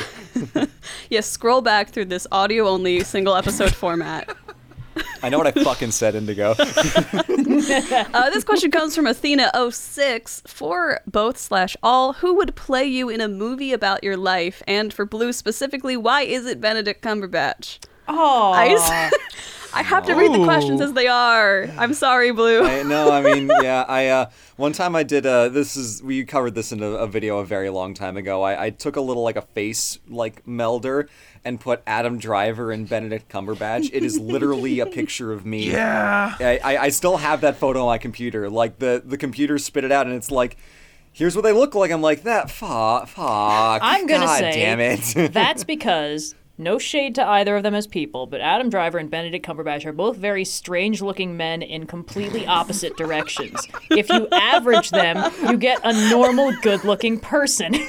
[1.10, 4.28] Yes, scroll back through this audio only single episode format.
[5.24, 6.54] I know what I fucking said, Indigo.
[8.14, 12.14] Uh, this question comes from Athena06 for both slash all.
[12.14, 14.62] Who would play you in a movie about your life?
[14.66, 17.78] And for Blue specifically, why is it Benedict Cumberbatch?
[18.06, 18.74] Oh, I,
[19.74, 21.68] I have to read the questions as they are.
[21.78, 22.62] I'm sorry, Blue.
[22.64, 25.24] I, no, I mean, yeah, I uh, one time I did.
[25.24, 28.42] Uh, this is we covered this in a, a video a very long time ago.
[28.42, 31.08] I, I took a little like a face like melder
[31.44, 33.90] and put Adam Driver and Benedict Cumberbatch.
[33.92, 35.70] It is literally a picture of me.
[35.70, 36.34] Yeah.
[36.40, 38.48] I, I, I still have that photo on my computer.
[38.48, 40.56] Like the the computer spit it out, and it's like.
[41.16, 41.92] Here's what they look like.
[41.92, 42.50] I'm like that.
[42.50, 43.06] Fuck.
[43.06, 43.80] Fuck.
[43.84, 45.32] I'm gonna God say damn it.
[45.32, 49.44] that's because no shade to either of them as people, but Adam Driver and Benedict
[49.44, 53.66] Cumberbatch are both very strange-looking men in completely opposite directions.
[53.90, 57.74] If you average them, you get a normal, good-looking person.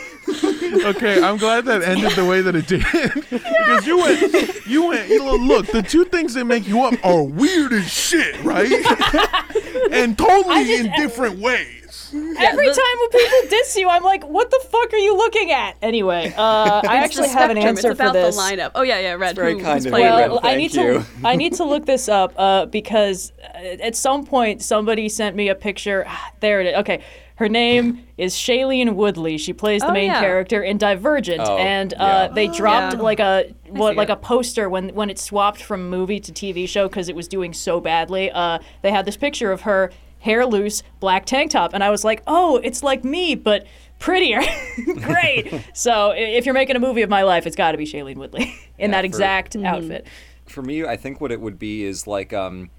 [0.83, 2.83] Okay, I'm glad that ended the way that it did
[3.29, 5.07] because you went, you went.
[5.09, 8.69] You know, look, the two things that make you up are weird as shit, right?
[9.91, 11.84] and totally just- in different ways.
[12.15, 15.75] Every time when people diss you, I'm like, "What the fuck are you looking at?"
[15.81, 17.67] Anyway, uh, I actually have an spectrum.
[17.67, 18.35] answer it's about for this.
[18.35, 18.71] the lineup.
[18.75, 19.35] Oh yeah, yeah, Red.
[19.35, 20.31] very who, kind of playing you, Red?
[20.31, 20.99] Well, I need you.
[20.99, 25.35] to I need to look this up uh, because uh, at some point somebody sent
[25.35, 26.05] me a picture.
[26.07, 26.75] Ah, there it is.
[26.77, 27.03] Okay,
[27.35, 29.37] her name is Shailene Woodley.
[29.37, 30.21] She plays the Oh, main yeah.
[30.21, 32.27] character in Divergent, Oh, and uh, yeah.
[32.29, 33.01] they dropped Yeah.
[33.01, 34.13] like a what like it.
[34.13, 37.51] a poster when when it swapped from movie to TV show because it was doing
[37.53, 38.31] so badly.
[38.31, 39.91] Uh, they had this picture of her
[40.25, 43.65] hair loose, black tank top, and I was like, oh, it's like me, but
[43.99, 44.41] prettier.
[45.01, 45.63] Great.
[45.73, 48.53] so if you're making a movie of my life, it's got to be Shailene Woodley
[48.77, 50.05] in Yeah, that for- exact outfit.
[50.47, 52.69] for me, I think what it would be is like um,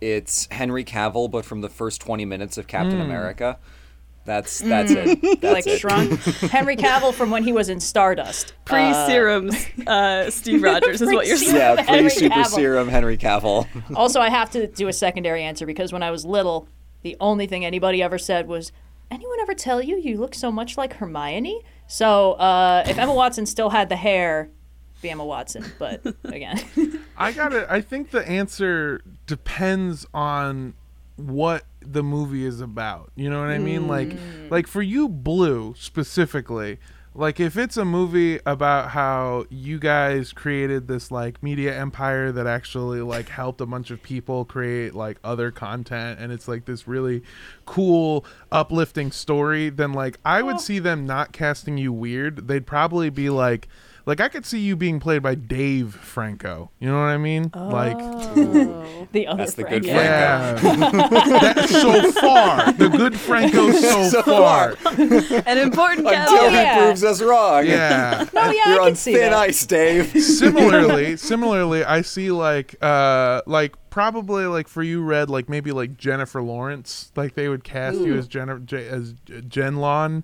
[0.00, 3.58] it's Henry Cavill, but from the first twenty minutes of Captain America.
[4.26, 5.22] That's that's it.
[5.40, 5.78] That's like it.
[5.78, 6.20] shrunk.
[6.50, 8.54] Henry Cavill from when he was in Stardust.
[8.64, 9.54] Pre serums,
[9.86, 11.78] uh, Steve Rogers is what you're saying.
[11.78, 13.66] Yeah, pre super serum Henry Cavill.
[13.96, 16.68] Also, I have to do a secondary answer because when I was little,
[17.02, 18.72] the only thing anybody ever said was,
[19.12, 23.46] "Anyone ever tell you you look so much like Hermione?" So uh, if Emma Watson
[23.46, 24.50] still had the hair,
[25.02, 25.64] be Emma Watson.
[25.78, 26.60] But again,
[27.16, 27.66] I got it.
[27.70, 30.74] I think the answer depends on
[31.16, 33.12] what the movie is about.
[33.14, 33.88] You know what I mean?
[33.88, 34.50] Like mm.
[34.50, 36.78] like for you Blue specifically,
[37.16, 42.46] like if it's a movie about how you guys created this like media empire that
[42.46, 46.86] actually like helped a bunch of people create like other content and it's like this
[46.86, 47.22] really
[47.64, 52.48] cool uplifting story, then like I would see them not casting you weird.
[52.48, 53.66] They'd probably be like
[54.06, 56.70] like I could see you being played by Dave Franco.
[56.78, 57.50] You know what I mean?
[57.54, 57.98] Like
[59.12, 59.82] the other That's the Frank.
[59.82, 60.56] good yeah.
[60.56, 60.84] Franco.
[60.86, 61.08] yeah.
[61.54, 62.72] That's so far.
[62.72, 64.76] The good Franco so, So far.
[64.86, 66.50] An important Until caveat.
[66.50, 66.84] he yeah.
[66.84, 67.66] proves us wrong.
[67.66, 68.26] Yeah.
[68.34, 69.32] Oh yeah, You're I on see thin that.
[69.32, 70.06] ice, Dave.
[70.22, 75.96] similarly, similarly, I see like uh like probably like for you Red like maybe like
[75.96, 79.14] Jennifer Lawrence like they would cast you as Jennifer J- as
[79.48, 80.22] Jen Lon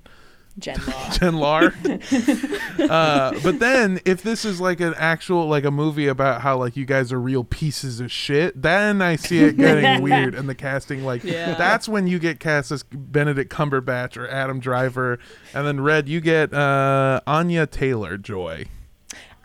[0.59, 1.11] Jen Law.
[1.11, 1.75] Jen Lar.
[2.79, 6.77] uh, but then if this is like an actual like a movie about how like
[6.77, 10.55] you guys are real pieces of shit, then I see it getting weird and the
[10.55, 11.55] casting like Yeah.
[11.55, 15.19] that's when you get cast as Benedict Cumberbatch or Adam Driver,
[15.55, 18.67] and then Red you get uh, Anya Taylor Joy.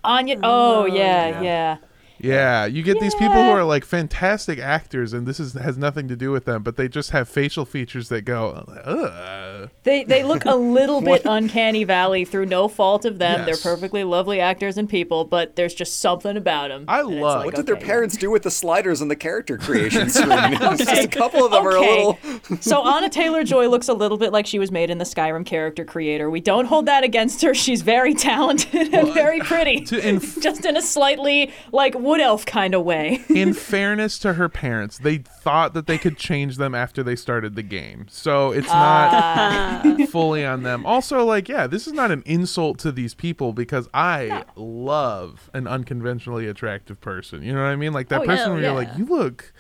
[0.04, 0.40] Anya.
[0.44, 1.42] Oh yeah, yeah.
[1.42, 1.78] yeah.
[2.20, 6.08] Yeah, you get these people who are like fantastic actors, and this is has nothing
[6.08, 9.47] to do with them, but they just have facial features that go, Ugh.
[9.84, 13.40] They they look a little bit uncanny valley through no fault of them.
[13.40, 13.46] Yes.
[13.64, 16.86] They're perfectly lovely actors and people, but there's just something about them.
[16.88, 20.10] I love- What did their okay, parents do with the sliders on the character creation
[20.10, 20.28] screen?
[20.78, 22.18] Just a couple of them are a little.
[22.62, 25.46] so Anna Taylor Joy looks a little bit like she was made in the Skyrim
[25.46, 26.30] character creator.
[26.30, 27.54] We don't hold that against her.
[27.54, 29.82] She's very talented and very pretty.
[29.86, 33.24] to in just in a slightly like wood elf kind of way.
[33.30, 37.56] in fairness to her parents, they thought that they could change them after they started
[37.56, 38.06] the game.
[38.10, 39.47] So it's not ah.
[40.10, 40.86] fully on them.
[40.86, 45.68] Also, like, yeah, this is not an insult to these people because I love an
[45.68, 47.44] unconventionally attractive person.
[47.44, 47.94] You know what I mean?
[47.94, 49.54] Like that Oh, person hell where you're like, you look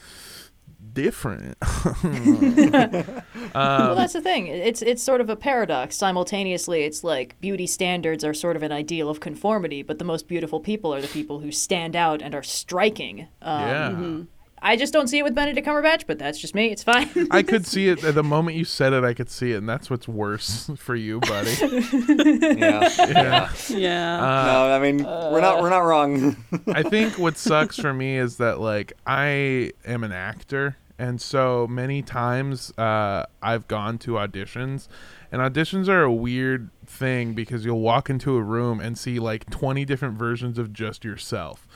[0.93, 1.57] different.
[2.03, 4.47] well, that's the thing.
[4.47, 5.95] It's it's sort of a paradox.
[5.95, 10.27] Simultaneously, it's like beauty standards are sort of an ideal of conformity, but the most
[10.27, 13.27] beautiful people are the people who stand out and are striking.
[13.41, 14.21] Um, yeah.
[14.61, 16.71] I just don't see it with Benedict Cumberbatch, but that's just me.
[16.71, 17.09] It's fine.
[17.31, 19.03] I could see it at the moment you said it.
[19.03, 21.51] I could see it, and that's what's worse for you, buddy.
[21.61, 22.89] Yeah.
[22.97, 23.49] Yeah.
[23.69, 24.17] Yeah.
[24.17, 26.35] no, I mean we're not we're not wrong.
[26.67, 31.67] I think what sucks for me is that like I am an actor, and so
[31.67, 34.87] many times uh, I've gone to auditions,
[35.31, 39.49] and auditions are a weird thing because you'll walk into a room and see like
[39.49, 41.67] 20 different versions of just yourself.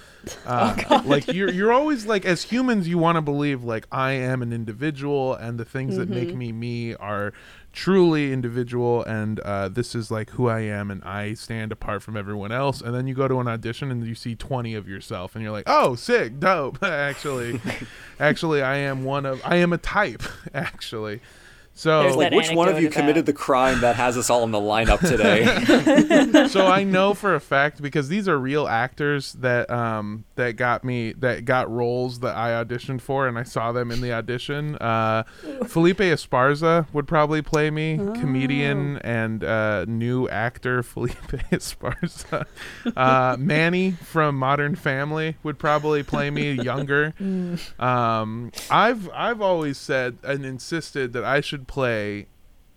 [0.46, 4.42] Uh, like you're you're always like as humans you want to believe like I am
[4.42, 7.34] an individual and the things that make me me are
[7.74, 12.18] truly individual and uh, this is like who I am and I stand apart from
[12.18, 12.82] everyone else.
[12.82, 15.54] And then you go to an audition and you see 20 of yourself and you're
[15.54, 17.60] like oh sick dope actually.
[18.20, 20.22] Actually I am one of I am a type
[20.54, 21.22] actually
[21.74, 24.52] so like which one of you about- committed the crime that has us all in
[24.52, 25.46] the lineup today?
[26.48, 30.84] so I know for a fact because these are real actors that um that got
[30.84, 34.76] me that got roles that I auditioned for and I saw them in the audition.
[34.78, 35.24] Uh,
[35.66, 41.16] Felipe Esparza would probably play me, comedian and uh, new actor Felipe
[41.52, 42.46] Esparza.
[42.96, 47.14] Uh, Manny from Modern Family would probably play me younger.
[47.80, 52.28] Um, I've I've always said and insisted that I should play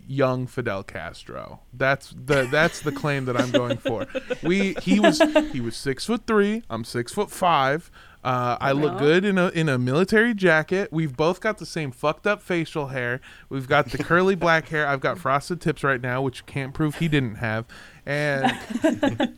[0.06, 1.60] young Fidel Castro.
[1.72, 4.06] That's the that's the claim that I'm going for.
[4.42, 5.20] We he was
[5.52, 6.62] he was six foot three.
[6.68, 7.90] I'm six foot five.
[8.24, 10.88] Uh, I look good in a in a military jacket.
[10.90, 13.20] We've both got the same fucked up facial hair.
[13.50, 14.86] We've got the curly black hair.
[14.86, 17.66] I've got frosted tips right now, which can't prove he didn't have.
[18.06, 18.50] And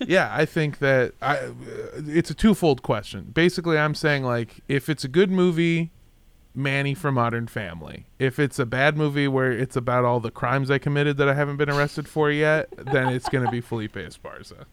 [0.07, 1.51] yeah, I think that I
[1.97, 3.32] it's a twofold question.
[3.34, 5.90] Basically, I'm saying like if it's a good movie,
[6.57, 8.07] Manny from Modern Family.
[8.18, 11.34] If it's a bad movie where it's about all the crimes I committed that I
[11.34, 14.64] haven't been arrested for yet, then it's going to be Felipe Esparza.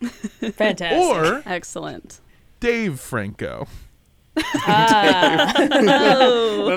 [0.00, 0.98] Fantastic.
[0.98, 2.20] Or Excellent.
[2.60, 3.66] Dave Franco.
[4.66, 5.58] None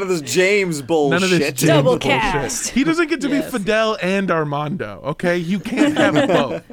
[0.02, 1.22] of this James bullshit.
[1.22, 2.22] None of this James Double bullshit.
[2.22, 2.70] cast.
[2.70, 3.46] He doesn't get to Yes.
[3.46, 5.38] be Fidel and Armando, okay?
[5.38, 6.64] You can't have both.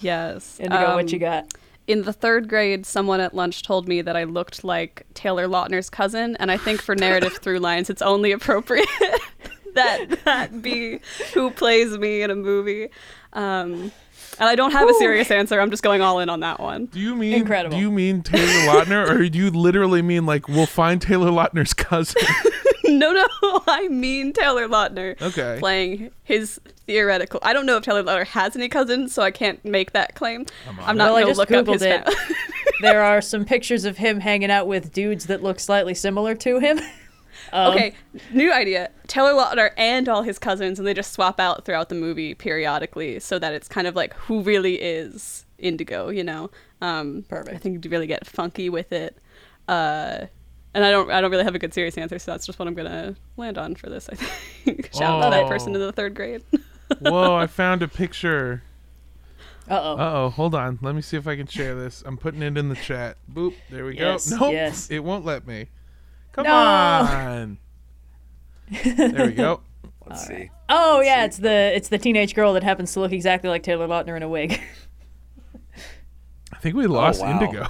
[0.00, 0.58] Yes.
[0.60, 1.52] Indigo, what Um, you got?
[1.90, 5.90] In the third grade, someone at lunch told me that I looked like Taylor Lautner's
[5.90, 8.86] cousin, and I think for narrative through lines, it's only appropriate
[9.74, 11.00] that that be
[11.34, 12.90] who plays me in a movie.
[13.32, 13.90] Um,
[14.38, 15.60] and I don't have a serious answer.
[15.60, 16.86] I'm just going all in on that one.
[16.86, 17.76] Do you mean Incredible.
[17.76, 21.74] Do you mean Taylor Lautner, or do you literally mean like we'll find Taylor Lautner's
[21.74, 22.22] cousin?
[22.98, 23.26] no, no,
[23.66, 25.56] I mean Taylor Lautner Okay.
[25.58, 27.40] playing his theoretical.
[27.42, 30.46] I don't know if Taylor Lautner has any cousins, so I can't make that claim.
[30.82, 32.12] I'm not Well, going to just look up his Googled it.
[32.12, 32.34] fa-
[32.82, 36.58] there are some pictures of him hanging out with dudes that look slightly similar to
[36.58, 36.80] him.
[37.52, 37.94] Um, okay,
[38.32, 38.90] new idea.
[39.06, 43.18] Taylor Lautner and all his cousins, and they just swap out throughout the movie periodically,
[43.18, 46.50] so that it's kind of like who really is Indigo, you know?
[46.80, 47.54] Um, Perfect.
[47.54, 49.16] I think you really get funky with it.
[49.68, 50.26] Uh,
[50.74, 52.68] and I don't, I don't really have a good serious answer, so that's just what
[52.68, 54.08] I'm gonna land on for this.
[54.10, 54.90] I think.
[54.94, 55.86] Shout out to that person in Oh.
[55.86, 56.42] the third grade.
[57.00, 57.34] Whoa!
[57.36, 58.62] I found a picture.
[59.68, 59.92] Uh oh.
[59.96, 60.78] Uh oh, hold on.
[60.82, 62.02] Let me see if I can share this.
[62.04, 63.16] I'm putting it in the chat.
[63.32, 63.54] Boop.
[63.70, 64.36] There we Yes, go.
[64.46, 64.52] Nope.
[64.52, 64.90] yes.
[64.90, 65.68] It won't let me.
[66.32, 66.54] Come No.
[66.54, 67.58] on.
[68.84, 69.60] there we go.
[70.06, 70.50] Let's see.
[70.68, 73.86] Oh yeah, it's the it's the teenage girl that happens to look exactly like Taylor
[73.86, 74.60] Lautner in a wig.
[76.52, 77.30] I think we lost wow.
[77.40, 77.66] Indigo.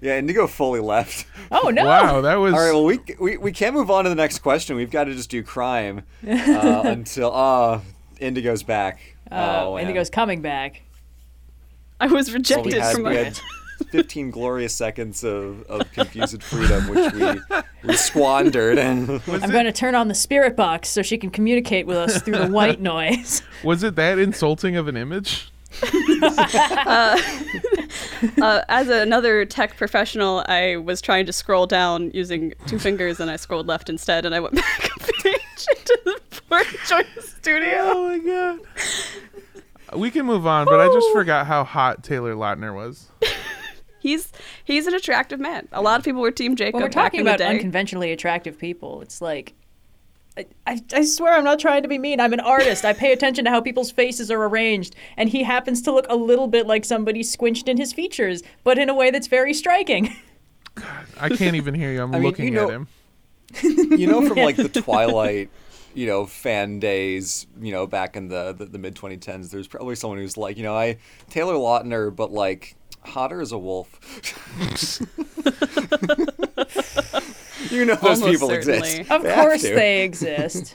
[0.00, 1.26] Yeah, Indigo fully left.
[1.52, 1.84] Oh no!
[1.84, 2.54] Wow, that was.
[2.54, 4.76] All right, well, we, we we can't move on to the next question.
[4.76, 7.80] We've got to just do crime uh, until uh,
[8.20, 9.16] Indigo's back.
[9.28, 9.82] Uh, oh, man.
[9.82, 10.82] Indigo's coming back.
[11.98, 13.16] I was Well, rejected we had, from we my.
[13.16, 13.40] had
[13.90, 18.78] 15 glorious seconds of, of confused freedom, which we, we squandered.
[18.78, 21.86] And was, I'm it, going to turn on the spirit box so she can communicate
[21.86, 23.42] with us through the white noise.
[23.64, 25.50] was it that insulting of an image?
[28.42, 33.30] uh, as another tech professional, I was trying to scroll down using two fingers, and
[33.30, 37.68] I scrolled left instead, and I went back a page into the Fort Joy studio.
[37.76, 38.60] Oh my god.
[39.98, 43.08] We can move on, but I just forgot how hot Taylor Lautner was.
[44.02, 44.32] He's
[44.64, 45.68] he's an attractive man.
[45.72, 47.48] A lot of people were Team Jacob When we're back talking in the about day.
[47.50, 49.52] unconventionally attractive people, it's like.
[50.66, 52.20] I, I, I swear I'm not trying to be mean.
[52.20, 52.84] I'm an artist.
[52.84, 56.16] I pay attention to how people's faces are arranged, and he happens to look a
[56.16, 60.14] little bit like somebody squinched in his features, but in a way that's very striking.
[61.20, 62.02] I can't even hear you.
[62.02, 62.88] I'm I mean, looking you know- at him.
[63.62, 65.50] you know, from like the Twilight
[65.92, 69.96] you know fan days you know back in the the, the mid 2010s there's probably
[69.96, 70.96] someone who's like you know i
[71.30, 73.98] taylor lautner but like hotter as a wolf
[77.76, 78.78] you know those Almost people certainly.
[78.78, 79.74] exist Of They have course to.
[79.74, 80.74] they exist.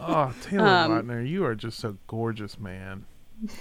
[0.00, 3.04] Oh, Taylor Um, Lautner, you are just a gorgeous man.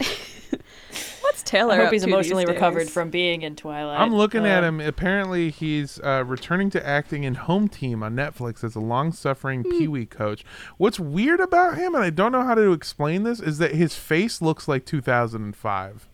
[1.21, 1.73] What's Taylor?
[1.73, 3.99] I hope up he's to emotionally these recovered from being in Twilight.
[3.99, 4.79] I'm looking at Uh, him.
[4.79, 9.71] Apparently, he's uh, returning to acting in Home Team on Netflix as a long-suffering Hmm.
[9.71, 10.45] Pee Wee coach.
[10.77, 13.95] What's weird about him, and I don't know how to explain this, is that his
[13.95, 16.07] face looks like 2005.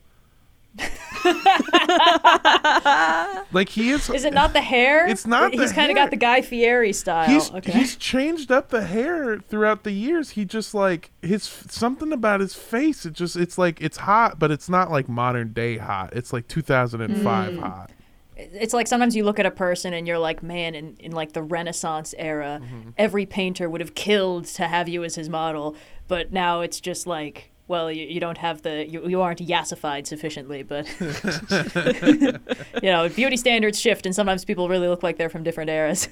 [3.52, 4.10] like he is.
[4.10, 5.08] Is it not the hair?
[5.08, 7.28] It's not He's kind of got the Guy Fieri style.
[7.30, 7.72] He's okay.
[7.72, 10.32] he's changed up the hair throughout the years.
[10.32, 13.06] He just like his something about his face.
[13.06, 16.14] It just it's like it's hot, but it's not like modern day hot.
[16.14, 17.60] It's like 2005 Mm.
[17.60, 17.92] hot.
[18.36, 21.34] it's like sometimes you look at a person and you're like, man, in, in like
[21.34, 22.90] the Renaissance era, Mm-hmm.
[22.98, 25.76] every painter would have killed to have you as his model.
[26.08, 30.08] But now it's just like, well, you, you don't have the, you, you aren't yassified
[30.08, 30.64] sufficiently.
[30.64, 30.88] But,
[32.84, 36.10] you know, beauty standards shift and sometimes people really look like they're from different eras.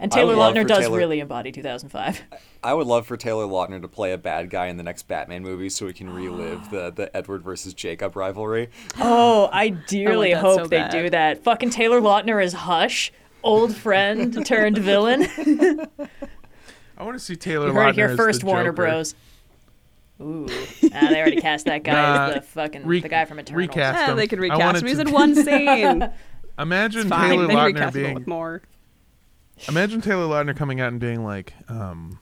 [0.00, 2.22] And Taylor Lautner does Taylor- really embody 2005.
[2.64, 5.42] I would love for Taylor Lautner to play a bad guy in the next Batman
[5.42, 8.70] movie so we can relive the, the Edward versus Jacob rivalry.
[8.98, 10.90] Oh, I dearly that hope so they bad.
[10.90, 11.44] do that.
[11.44, 13.12] Fucking Taylor Lautner is Hush,
[13.42, 15.22] old friend turned villain.
[16.96, 19.14] I want to see Taylor You Lautner heard it here first, Warner Bros.
[20.20, 23.40] Ooh, ah, they already cast that guy Nah, as the fucking re- the guy from
[23.40, 23.68] Eternals.
[23.68, 23.98] recast.
[23.98, 24.16] Yeah, him.
[24.16, 24.86] they could I recast wanted him.
[24.88, 26.10] He's to- in one scene.
[26.58, 28.14] Imagine Taylor Lautner being.
[28.14, 28.62] with more.
[29.68, 32.18] Imagine Taylor Lautner coming out and being like, um,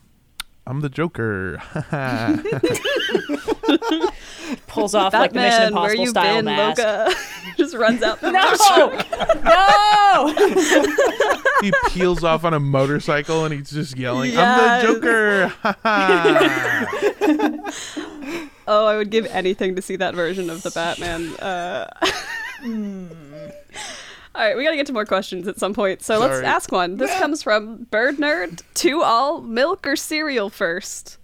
[0.67, 1.63] "I'm the Joker."
[4.67, 6.79] Pulls off like the Mission Batman, where Impossible you style been, mask.
[6.83, 7.15] Loca?
[7.57, 8.21] Just runs out.
[8.21, 8.31] The
[9.45, 11.61] No, no.
[11.63, 14.85] he peels off on a motorcycle and he's just yelling, Yes.
[14.85, 15.53] "I'm the
[17.61, 17.73] Joker!"
[18.69, 21.35] Oh, I would give anything to see that version of the Batman.
[21.37, 21.89] Uh...
[24.35, 26.01] All right, we gotta get to more questions at some point.
[26.03, 26.97] So let's ask one.
[26.97, 28.63] This comes from Bird Nerd.
[28.75, 31.19] To all, milk or cereal first?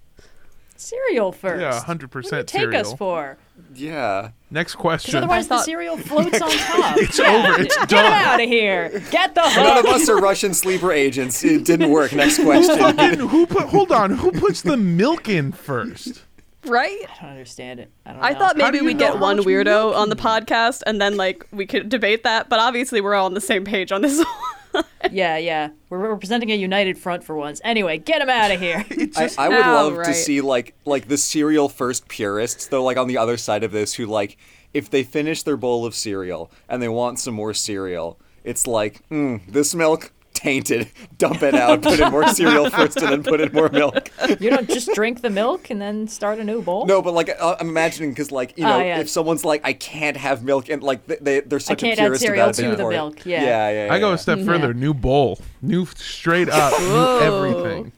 [0.79, 1.61] Cereal first.
[1.61, 2.47] yeah, hundred percent.
[2.47, 2.81] take cereal.
[2.81, 3.37] us for?
[3.75, 4.29] Yeah.
[4.49, 5.17] Next question.
[5.17, 6.97] otherwise thought- the cereal floats on top.
[6.97, 7.61] It's Yeah, over.
[7.61, 8.05] It's Get done.
[8.05, 8.89] him out of here.
[9.11, 11.43] Get the None of us are Russian sleeper agents.
[11.43, 12.13] It didn't work.
[12.13, 12.77] Next question.
[12.77, 13.63] Fucking who put?
[13.63, 14.11] Hold on.
[14.11, 16.23] Who puts the milk in first?
[16.65, 16.97] Right?
[17.09, 17.91] I don't understand it.
[18.05, 18.39] I don't I know.
[18.39, 22.23] thought maybe we'd get one weirdo on the podcast and then like we could debate
[22.23, 24.27] that, but obviously we're all on the same page on this one.
[25.11, 25.69] Yeah, yeah.
[25.89, 27.61] We're we're presenting a united front for once.
[27.63, 28.85] Anyway, get him out of here.
[29.15, 32.97] I, I would Oh, love to see like like the cereal first purists though like
[32.97, 34.37] on the other side of this who like
[34.73, 39.01] if they finish their bowl of cereal and they want some more cereal it's like
[39.09, 40.87] mm, this milk tainted
[41.17, 44.09] dump it out put in more cereal first and then put in more milk
[44.39, 46.85] You don't just drink the milk and then start a new bowl?
[46.85, 48.99] no but like uh, i'm imagining because like you Oh, know yeah.
[48.99, 52.01] if someone's like i can't have milk and like they, they they're such can't a
[52.01, 53.41] add purist cereal about to it the milk, yeah.
[53.43, 54.73] yeah yeah, yeah I go a step further.
[54.73, 55.39] New bowl.
[55.61, 56.79] New straight up.
[56.79, 57.91] New everything.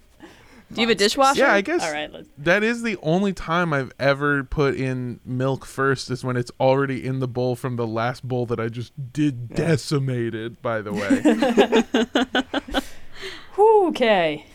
[0.74, 1.40] Do you have a dishwasher?
[1.42, 2.30] Yeah, I guess All right, let's.
[2.38, 7.06] that is the only time I've ever put in milk first is when it's already
[7.06, 11.22] in the bowl from the last bowl that I just did decimated, by the way.
[13.56, 14.46] Whew, Okay.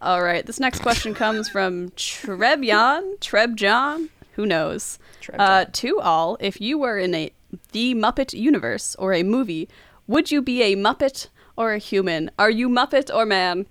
[0.00, 0.44] All right.
[0.44, 3.18] This next question comes from Trebjan.
[3.20, 4.08] Trebjon.
[4.32, 4.98] Who knows?
[5.20, 5.36] Trebjon.
[5.38, 7.32] Uh, to all, if you were in a
[7.72, 9.68] the Muppet universe or a movie,
[10.06, 12.30] would you be a Muppet or a human?
[12.38, 13.66] Are you Muppet or man?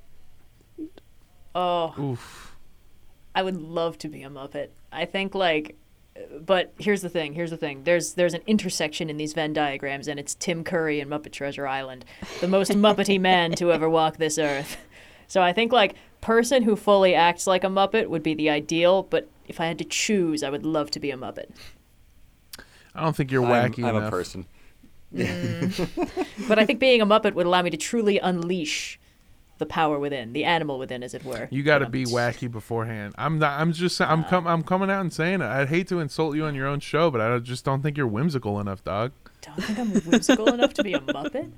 [1.54, 2.56] Oh, Oof.
[3.36, 4.70] I would love to be a Muppet.
[4.92, 5.78] I think like,
[6.40, 7.34] but here's the thing.
[7.34, 7.84] Here's the thing.
[7.84, 11.68] There's there's an intersection in these Venn diagrams, and it's Tim Curry and Muppet Treasure
[11.68, 12.06] Island,
[12.40, 14.78] the most Muppety man to ever walk this earth.
[15.28, 19.04] So I think like person who fully acts like a Muppet would be the ideal.
[19.04, 21.50] But if I had to choose, I would love to be a Muppet.
[22.94, 24.10] I don't think you're I'm, wacky I'm enough.
[24.10, 24.46] a person
[25.14, 26.28] mm.
[26.48, 29.00] But I think being a Muppet would allow me to truly unleash
[29.62, 31.48] the power within, the animal within, as it were.
[31.52, 33.16] You got to be wacky beforehand.
[33.18, 33.62] I'm not.
[33.62, 34.02] I'm just.
[34.02, 35.46] I'm com- I'm coming out and saying it.
[35.46, 38.08] I'd hate to insult you on your own show, but I just don't think you're
[38.08, 39.14] whimsical enough, dog.
[39.42, 41.52] Don't think I'm whimsical enough to be a Muppet.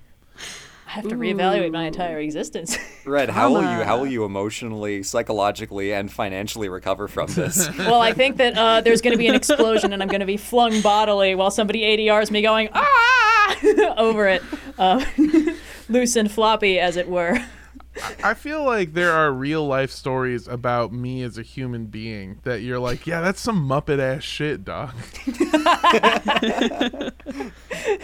[0.86, 2.78] I have to reevaluate my entire existence.
[3.06, 7.68] Red, how will you how will you emotionally, psychologically, and financially recover from this?
[7.80, 10.28] well, I think that uh, there's going to be an explosion, and I'm going to
[10.28, 14.44] be flung bodily while somebody ADRs me going ah over it,
[14.78, 15.04] um,
[15.90, 17.40] loose and floppy, as it were.
[18.24, 22.62] I feel like there are real life stories about me as a human being that
[22.62, 24.94] you're like, yeah, that's some Muppet ass shit, dog.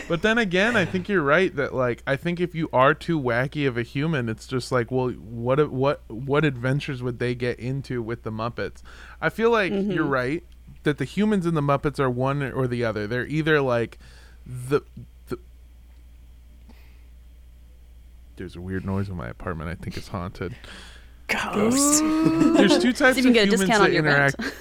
[0.08, 3.20] but then again, I think you're right that like I think if you are too
[3.20, 7.60] wacky of a human, it's just like, well, what what what adventures would they get
[7.60, 8.82] into with the Muppets?
[9.22, 9.92] I feel like mm-hmm.
[9.92, 10.44] you're right
[10.84, 13.08] that the humans and the Muppets are one or the other.
[13.08, 13.98] They're either like
[14.46, 14.82] the
[15.28, 15.40] the
[18.40, 19.70] there's a weird noise in my apartment.
[19.70, 20.56] I think it's haunted.
[21.28, 22.02] Ghost.
[22.04, 24.36] There's two types See if you of get a humans discount that on your rent.
[24.40, 24.56] interact.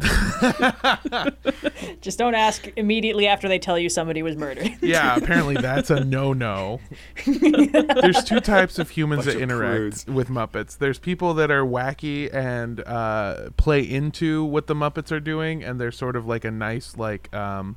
[2.00, 4.70] Just don't ask immediately after they tell you somebody was murdered.
[4.80, 6.80] Yeah, apparently that's a no-no.
[7.26, 10.06] There's two types of humans Bunch that of interact prudes.
[10.06, 10.78] with Muppets.
[10.78, 15.80] There's people that are wacky and uh, play into what the Muppets are doing, and
[15.80, 17.32] they're sort of like a nice like.
[17.34, 17.76] Um,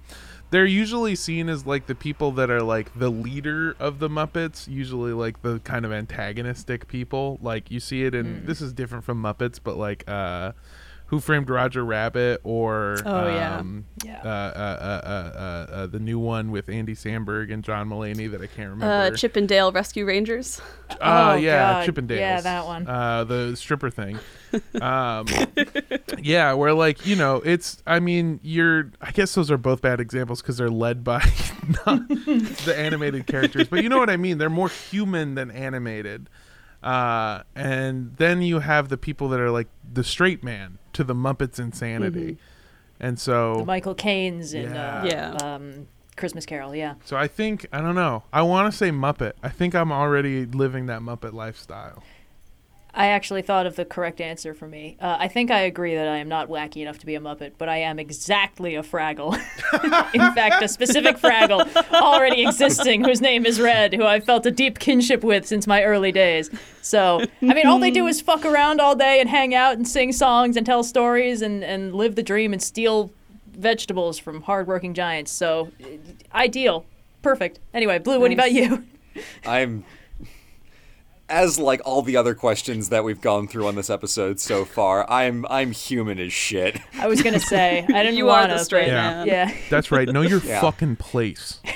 [0.52, 4.68] they're usually seen as like the people that are like the leader of the Muppets,
[4.68, 7.40] usually like the kind of antagonistic people.
[7.42, 10.52] Like you see it in this is different from Muppets, but like uh,
[11.08, 13.58] Who Framed Roger Rabbit or Oh, yeah.
[13.60, 14.22] um, Yeah.
[14.24, 14.30] uh, uh,
[14.82, 18.48] uh, uh, uh, uh, the new one with Andy Samberg and John Mulaney that I
[18.48, 19.18] can't Uh, remember.
[19.18, 20.62] Chip and Dale Rescue Rangers.
[20.90, 21.88] Uh, Oh, yeah, God.
[21.90, 22.20] Chippendales.
[22.20, 22.88] Yeah, that one.
[22.88, 24.20] Uh, the stripper thing.
[24.82, 25.28] Um,
[26.20, 27.82] yeah, where like you know, it's.
[27.86, 28.92] I mean, you're.
[29.02, 31.20] I guess those are both bad examples because they're led by
[31.86, 34.38] the animated characters, but you know what I mean.
[34.38, 36.30] They're more human than animated.
[36.84, 41.14] Uh, and then you have the people that are like the straight man to the
[41.14, 42.38] Muppets insanity,
[43.00, 45.34] and so The Michael Caine's in uh, Yeah.
[45.34, 45.88] Um,
[46.18, 46.76] Christmas Carol.
[46.76, 46.96] Yeah.
[47.06, 48.24] So I think I don't know.
[48.34, 49.34] I want to say Muppet.
[49.42, 52.04] I think I'm already living that Muppet lifestyle.
[52.94, 54.98] I actually thought of the correct answer for me.
[55.00, 57.54] Uh, I think I agree that I am not wacky enough to be a Muppet,
[57.58, 59.34] but I am exactly a Fraggle.
[60.14, 64.52] In fact, a specific Fraggle already existing whose name is Red, who I've felt a
[64.52, 66.50] deep kinship with since my early days.
[66.82, 69.88] So, I mean, all they do is fuck around all day and hang out and
[69.88, 73.12] sing songs and tell stories and, and live the dream and steal
[73.48, 75.32] vegetables from hardworking giants.
[75.32, 75.72] So,
[76.34, 76.86] ideal.
[77.22, 77.60] Perfect.
[77.74, 78.36] Anyway, Blue, what Nice.
[78.36, 78.84] about you?
[79.46, 79.86] I'm
[81.32, 85.10] as like all the other questions that we've gone through on this episode so far.
[85.10, 86.80] I'm I'm human as shit.
[87.00, 88.66] I was going to say, I didn't You are want the to.
[88.66, 88.94] straight Yeah.
[89.10, 89.28] man.
[89.28, 89.52] Yeah.
[89.70, 90.08] That's right.
[90.08, 90.62] Know your Yeah.
[90.62, 91.60] fucking place.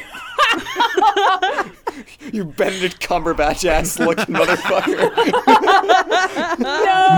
[2.34, 5.16] You Benedict Cumberbatch ass looking motherfucker.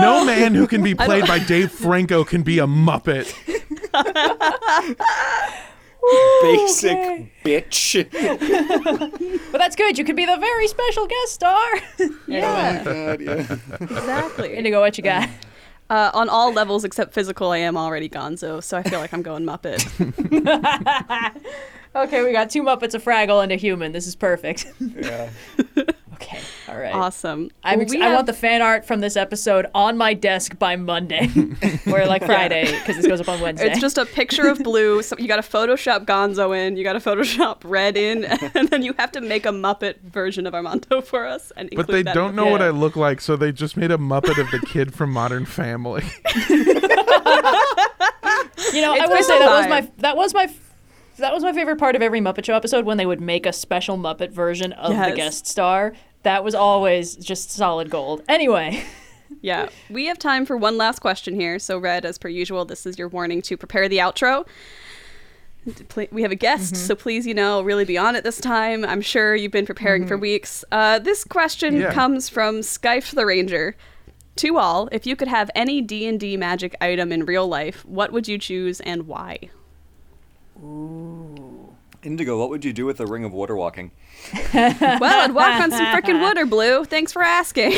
[0.00, 3.34] No man who can be played by Dave Franco can be a Muppet.
[6.42, 6.98] Basic
[7.44, 8.08] bitch.
[9.50, 9.96] But that's good.
[9.98, 11.66] You could be the very special guest star.
[12.26, 13.56] Yeah, God, yeah.
[13.80, 14.54] exactly.
[14.54, 15.28] Indigo, what you got?
[15.88, 19.22] Uh, on all levels except physical, I am already Gonzo, so I feel like I'm
[19.22, 19.80] going Muppet.
[21.98, 23.92] Okay, we got two Muppets, a Fraggle, and a human.
[23.92, 24.66] This is perfect.
[24.80, 25.30] yeah.
[26.14, 26.38] okay,
[26.68, 26.94] all right.
[26.94, 27.50] awesome.
[27.64, 30.14] I'm Well, ex- we I have- want the fan art from this episode on my
[30.14, 31.28] desk by Monday,
[31.90, 33.70] or like Friday, because this goes up on Wednesday.
[33.70, 35.02] It's just a picture of blue.
[35.02, 38.24] So you got to Photoshop Gonzo in, you got to Photoshop Red in,
[38.54, 41.52] and then you have to make a Muppet version of Armando for us.
[41.56, 43.90] And But they that don't know the- what I look like, so they just made
[43.90, 46.04] a Muppet of the kid from Modern Family.
[46.48, 46.64] you
[48.82, 50.48] know, I It's will say that was my that was my
[51.22, 53.52] that was my favorite part of every Muppet Show episode when they would make a
[53.52, 55.92] special Muppet version of the guest star.
[56.24, 58.22] That was always just solid gold.
[58.28, 58.84] Anyway,
[59.42, 61.58] Yeah, we have time for one last question here.
[61.58, 64.46] So, Red, as per usual, this is your warning to prepare the outro.
[66.12, 68.84] We have a guest, so please, you know, really be on it this time.
[68.86, 70.64] I'm sure you've been preparing for weeks.
[70.72, 71.92] Uh, this question Yeah.
[71.92, 73.76] comes from Skype the Ranger.
[74.36, 77.84] To all, if you could have any D and D magic item in real life,
[77.84, 79.50] what would you choose and why?
[80.60, 81.47] Ooh.
[82.08, 83.90] Indigo, what would you do with a ring of water walking?
[84.54, 84.72] well,
[85.04, 86.86] I'd walk on some frickin' water, Blue.
[86.86, 87.74] Thanks for asking.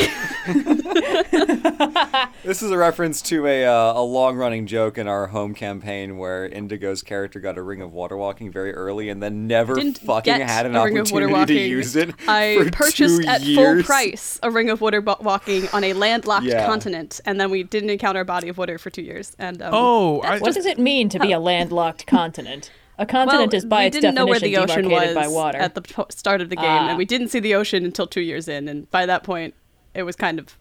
[2.43, 6.17] This is a reference to a uh, a long running joke in our home campaign
[6.17, 9.99] where Indigo's character got a ring of water walking very early and then never Didn't
[9.99, 12.13] fucking had an a ring of water opportunity to use it.
[12.27, 15.93] I for purchased two at full price a ring of water bo- walking on a
[15.93, 16.65] landlocked Yeah.
[16.65, 19.35] continent, and then we didn't encounter a body of water for two years.
[19.37, 22.71] And um, Oh, I, what does it mean to be a landlocked continent?
[23.01, 25.25] A continent well, is by we its didn't know where definition the ocean demarcated was
[25.27, 25.57] by water.
[25.57, 26.89] at the p- start of the game, Ah.
[26.89, 28.67] and we didn't see the ocean until two years in.
[28.67, 29.53] And by that point,
[29.93, 30.57] it was kind of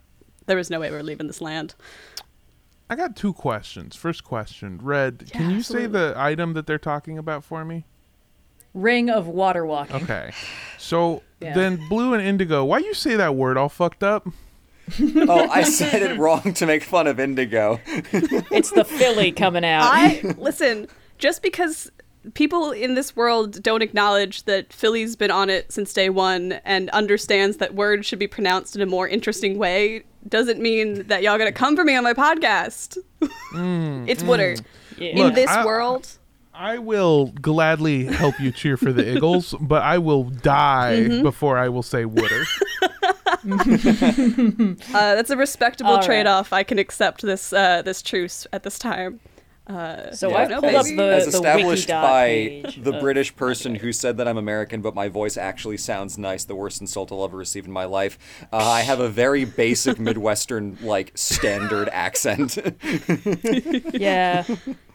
[0.46, 1.74] there was no way we were leaving this land.
[2.88, 3.94] I got two questions.
[3.94, 7.84] First question, Red, Yeah, can you say the item that they're talking about for me?
[8.74, 9.96] Ring of water walking.
[10.02, 10.32] Okay.
[10.78, 11.54] So Yeah.
[11.54, 14.26] then Blue and Indigo, why you say that word all fucked up?
[14.98, 17.78] Oh, I said it wrong to make fun of Indigo.
[17.86, 19.82] It's the Philly coming out.
[19.84, 20.88] I listen.
[21.18, 21.92] Just because
[22.34, 26.90] people in this world don't acknowledge that Philly's been on it since day one and
[26.90, 31.38] understands that words should be pronounced in a more interesting way doesn't mean that y'all
[31.38, 32.98] gonna come for me on my podcast.
[34.06, 34.56] it's Wooder.
[34.98, 35.08] Yeah.
[35.12, 36.08] In Look, this I- world,
[36.52, 41.22] I will gladly help you cheer for the Eagles, but I will die Mm-hmm.
[41.22, 42.44] before I will say Wooder.
[43.50, 46.04] uh, that's a respectable All right.
[46.04, 46.52] trade-off.
[46.52, 49.20] I can accept this uh, this truce at this time.
[49.76, 53.34] Uh, So yeah, I've no, pulled up the As established Wikidot by page the British
[53.36, 57.12] person who said that I'm American, but my voice actually sounds nice, the worst insult
[57.12, 58.18] I'll ever receive in my life.
[58.52, 62.58] Uh, I have a very basic Midwestern, like, standard accent.
[63.92, 64.44] Yeah.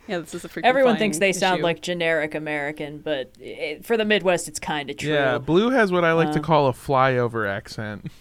[0.08, 3.98] yeah, this is a freaking Everyone thinks they sound like generic American, but it, for
[3.98, 5.14] the Midwest, it's kind of true.
[5.14, 6.34] Yeah, Blue has what I like Uh.
[6.34, 8.12] to call a flyover accent.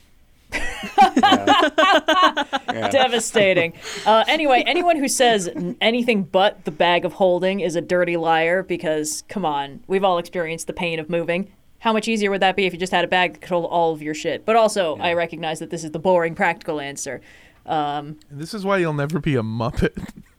[2.75, 2.89] Yeah.
[2.93, 3.73] Devastating.
[4.07, 5.51] Uh, anyway, anyone who says
[5.81, 10.19] anything but the bag of holding is a dirty liar because, come on, we've all
[10.19, 11.53] experienced the pain of moving.
[11.79, 13.67] How much easier would that be if you just had a bag that could hold
[13.67, 14.45] all of your shit?
[14.47, 17.21] But also, I recognize that this is the boring, practical answer.
[17.67, 19.93] Um, this is why you'll never be a Muppet.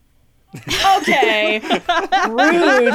[0.98, 1.60] okay,
[2.30, 2.94] rude.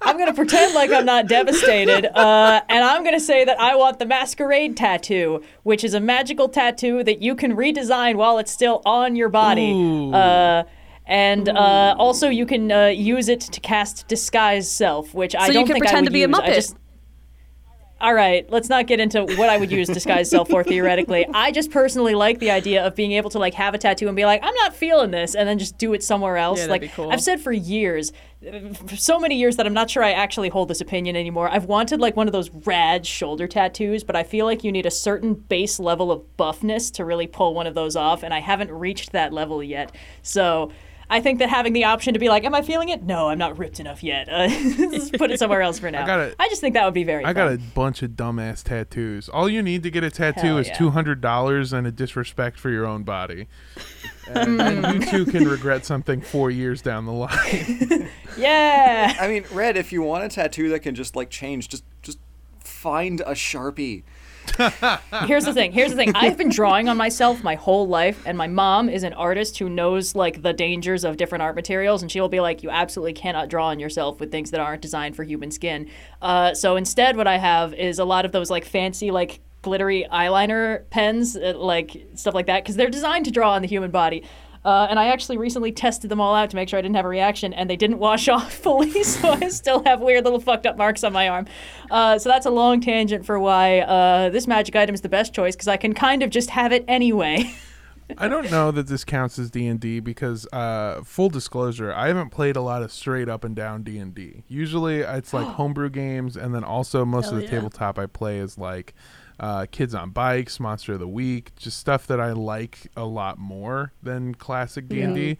[0.00, 3.98] I'm gonna pretend like I'm not devastated, uh, and I'm gonna say that I want
[3.98, 8.82] the masquerade tattoo, which is a magical tattoo that you can redesign while it's still
[8.84, 9.72] on your body.
[9.72, 10.12] Ooh.
[10.12, 10.64] Uh,
[11.06, 15.46] and uh, also, you can uh, use it to cast disguise self, which I So
[15.48, 16.38] you don't think I pretend would to be a use.
[16.38, 16.74] I Muppet.
[18.00, 21.26] All right, let's not get into what I would use disguise self for theoretically.
[21.34, 24.16] I just personally like the idea of being able to like have a tattoo and
[24.16, 26.58] be like, I'm not feeling this, and then just do it somewhere else.
[26.58, 27.10] Yeah, that'd like be cool.
[27.10, 28.12] I've said for years,
[28.86, 31.48] for so many years that I'm not sure I actually hold this opinion anymore.
[31.50, 34.86] I've wanted like one of those rad shoulder tattoos, but I feel like you need
[34.86, 38.40] a certain base level of buffness to really pull one of those off, and I
[38.40, 39.94] haven't reached that level yet.
[40.22, 40.70] So.
[41.10, 43.02] I think that having the option to be like, "Am I feeling it?
[43.02, 44.28] No, I'm not ripped enough yet.
[44.38, 46.36] Uh, just put it somewhere else for now." I, got it.
[46.48, 47.24] just think that would be very.
[47.24, 49.28] I got a bunch of dumbass tattoos.
[49.28, 50.78] All you need to get a tattoo Hell is yeah.
[50.78, 53.48] two hundred dollars and a disrespect for your own body.
[54.30, 58.10] And, and you too can regret something four years down the line.
[58.36, 59.16] Yeah.
[59.18, 62.18] I mean, Red, if you want a tattoo that can just, like, change, just just
[62.60, 64.02] find a Sharpie.
[65.26, 65.72] Here's the thing.
[65.72, 66.12] Here's the thing.
[66.14, 69.68] I've been drawing on myself my whole life, and my mom is an artist who
[69.68, 73.48] knows like the dangers of different art materials, and she'll be like, "You absolutely cannot
[73.48, 75.88] draw on yourself with things that aren't designed for human skin."
[76.22, 80.06] Uh, so instead, what I have is a lot of those like fancy like glittery
[80.12, 83.90] eyeliner pens, uh, like stuff like that, because they're designed to draw on the human
[83.90, 84.22] body.
[84.68, 87.06] Uh, and I actually recently tested them all out to make sure I didn't have
[87.06, 90.66] a reaction, and they didn't wash off fully, so I still have weird little fucked
[90.66, 91.46] up marks on my arm.
[91.90, 95.32] Uh, so that's a long tangent for why uh, this magic item is the best
[95.32, 97.50] choice, because I can kind of just have it anyway.
[98.18, 102.08] I don't know that this counts as D and D because, uh, full disclosure, I
[102.08, 104.44] haven't played a lot of straight up and down D and D.
[104.48, 107.52] Usually, it's like homebrew games, and then also most Hell of the yeah.
[107.52, 108.92] tabletop I play is like
[109.40, 113.38] uh, Kids on Bikes, Monster of the Week, just stuff that I like a lot
[113.38, 115.38] more than classic D and D.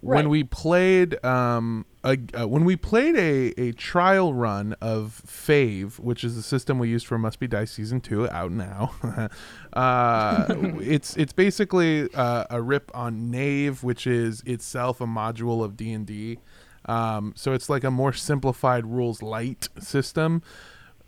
[0.00, 5.98] When we played, um, a, uh, when we played a, a trial run of Fave,
[5.98, 8.92] which is the system we used for Must Be Dice season two, out now.
[9.72, 10.46] uh,
[10.80, 15.92] it's it's basically uh, a rip on Knave, which is itself a module of D
[15.92, 16.38] and D.
[16.84, 20.42] Um, so it's like a more simplified rules light system.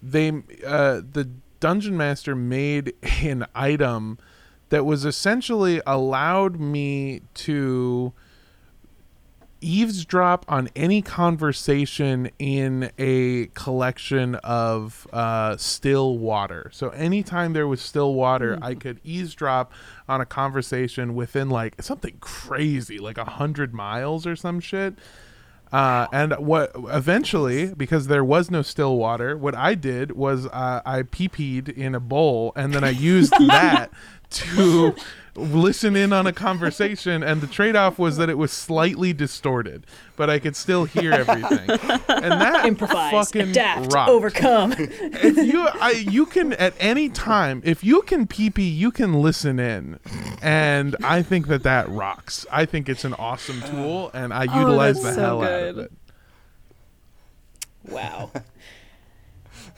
[0.02, 0.30] They
[0.66, 1.30] uh, the
[1.60, 4.18] dungeon master made an item
[4.70, 8.12] that was essentially allowed me to
[9.60, 16.70] eavesdrop on any conversation in a collection of uh, still water.
[16.72, 19.72] So anytime there was still water, I could eavesdrop
[20.08, 24.94] on a conversation within like something crazy, like a hundred miles or some shit.
[25.72, 30.80] Uh, and what eventually, because there was no still water, what I did was uh,
[30.84, 33.90] I pee-peed in a bowl, and then I used that
[34.30, 34.94] to
[35.38, 37.22] listen in on a conversation.
[37.22, 39.86] And the trade-off was that it was slightly distorted,
[40.16, 41.70] but I could still hear everything.
[42.08, 44.10] And that Improvise, fucking adapt, rocked.
[44.10, 44.74] overcome.
[44.78, 49.58] If you, I, you can at any time, if you can pee-pee, you can listen
[49.58, 50.00] in,
[50.42, 52.46] and I think that that rocks.
[52.50, 55.78] I think it's an awesome tool, and I oh, utilize the so hell out of
[55.78, 55.92] it.
[57.88, 58.30] Wow.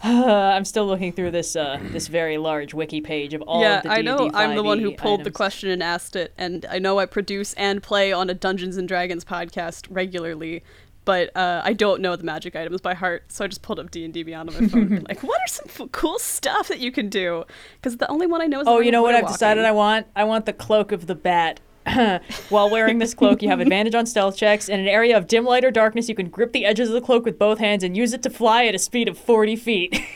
[0.04, 3.82] I'm still looking through this uh, this very large wiki page of all yeah, of
[3.82, 6.64] the I know I'm the one who 5e pulled the question and asked it, and
[6.70, 10.62] I know I produce and play on a Dungeons and Dragons podcast regularly,
[11.04, 13.90] but uh, I don't know the magic items by heart, so I just pulled up
[13.90, 14.80] D and D Beyond on my phone.
[14.82, 17.44] and been like, what are some f- cool stuff that you can do?
[17.74, 18.68] Because the only one I know is.
[18.68, 20.06] Oh, the you know what I've decided I want?
[20.16, 21.60] I want the cloak of the bat.
[22.48, 24.68] While wearing this cloak, you have advantage on stealth checks.
[24.68, 27.00] In an area of dim light or darkness, you can grip the edges of the
[27.00, 30.00] cloak with both hands and use it to fly at a speed of 40 feet.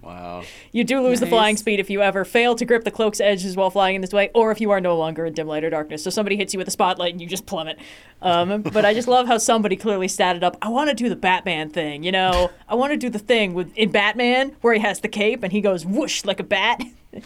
[0.00, 0.42] Wow.
[0.72, 3.56] You do lose the flying speed if you ever fail to grip the cloak's edges
[3.56, 5.70] while flying in this way, or if you are no longer in dim light or
[5.70, 6.02] darkness.
[6.02, 7.78] So somebody hits you with a spotlight and you just plummet.
[8.22, 10.56] Um, but I just love how somebody clearly statted up.
[10.62, 12.50] I want to do the Batman thing, you know.
[12.68, 15.52] I want to do the thing with in Batman where he has the cape and
[15.52, 16.80] he goes whoosh like a bat.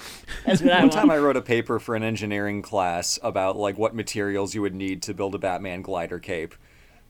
[0.46, 1.10] That's what I One time.
[1.10, 5.02] I wrote a paper for an engineering class about like what materials you would need
[5.02, 6.54] to build a Batman glider cape.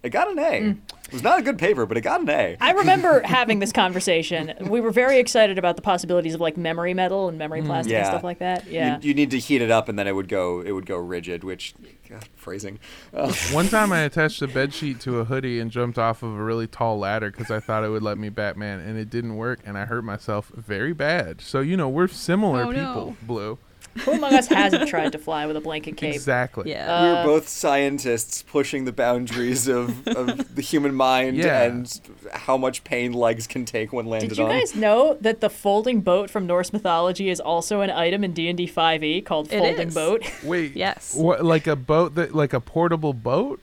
[0.03, 0.43] It got an A.
[0.43, 0.78] Mm.
[1.13, 2.57] It was not a good paper, but it got an A.
[2.59, 2.75] Mm.
[2.79, 4.55] Remember having this conversation.
[4.63, 8.03] We were very excited about the possibilities of like memory metal and memory plastic and
[8.05, 8.09] Yeah.
[8.11, 8.67] stuff like that.
[8.67, 8.99] Yeah.
[9.03, 11.45] You, need to heat it up and then it would go it would go rigid,
[11.45, 11.75] which
[12.09, 12.79] God, phrasing.
[13.13, 16.31] Uh, One time I attached a bed sheet to a hoodie and jumped off of
[16.35, 19.37] a really tall ladder because I thought it would let me Batman, and it didn't
[19.37, 21.41] work, and I hurt myself very bad.
[21.43, 22.87] So you know we're similar Oh, no.
[22.87, 23.59] people, Blue.
[24.01, 26.14] Who among us hasn't tried to fly with a blanket cape?
[26.14, 26.70] Exactly.
[26.70, 27.02] Yeah.
[27.02, 31.62] we Uh, were both scientists pushing the boundaries of, of the human mind Yeah.
[31.64, 32.01] and
[32.32, 34.28] how much pain legs can take when landed on.
[34.31, 34.51] Did you on.
[34.51, 38.66] guys know that the folding boat from Norse mythology is also an item in D&D
[38.66, 39.94] 5e E called It folding is.
[39.94, 40.23] boat?
[40.44, 40.74] Wait.
[40.74, 41.14] Yes.
[41.14, 41.44] What?
[41.44, 43.60] Like a boat that, like a portable boat?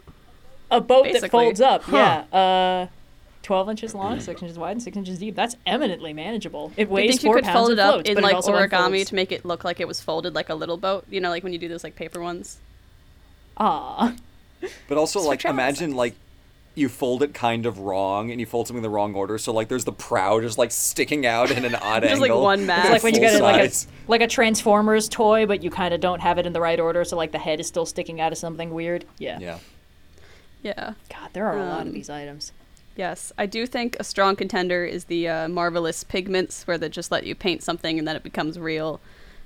[0.72, 1.82] A boat that folds up.
[1.84, 1.98] Huh.
[2.32, 2.38] Yeah.
[2.40, 2.88] Uh
[3.50, 5.34] 12 inches long, 6 inches wide, and 6 inches deep.
[5.36, 6.72] That's eminently manageable.
[6.78, 8.86] It I weighs think you 4 could pounds fold it up floats, in like origami
[8.86, 9.10] unfolds.
[9.10, 11.06] to make it look like it was folded like a little boat.
[11.10, 12.60] You know, like when you do those like paper ones.
[13.58, 14.14] Ah.
[14.88, 16.14] But also, like, imagine like
[16.76, 19.40] you fold it kind of wrong, and you fold something in the wrong order.
[19.40, 22.68] So like, there's the prow just like sticking out in an odd Just, like, one
[22.68, 22.86] mass.
[22.86, 23.74] It's like when you get like a
[24.08, 27.04] like a Transformers toy, but you kind of don't have it in the right order,
[27.04, 29.06] so like the head is still sticking out of something weird.
[29.18, 29.40] Yeah.
[29.40, 29.58] Yeah.
[30.62, 30.94] Yeah.
[31.10, 32.52] God, there are a lot Um, of these items.
[33.00, 37.12] Yes, I do think a strong contender is the uh, marvelous pigments, where they just
[37.12, 39.00] let you paint something and then it becomes real.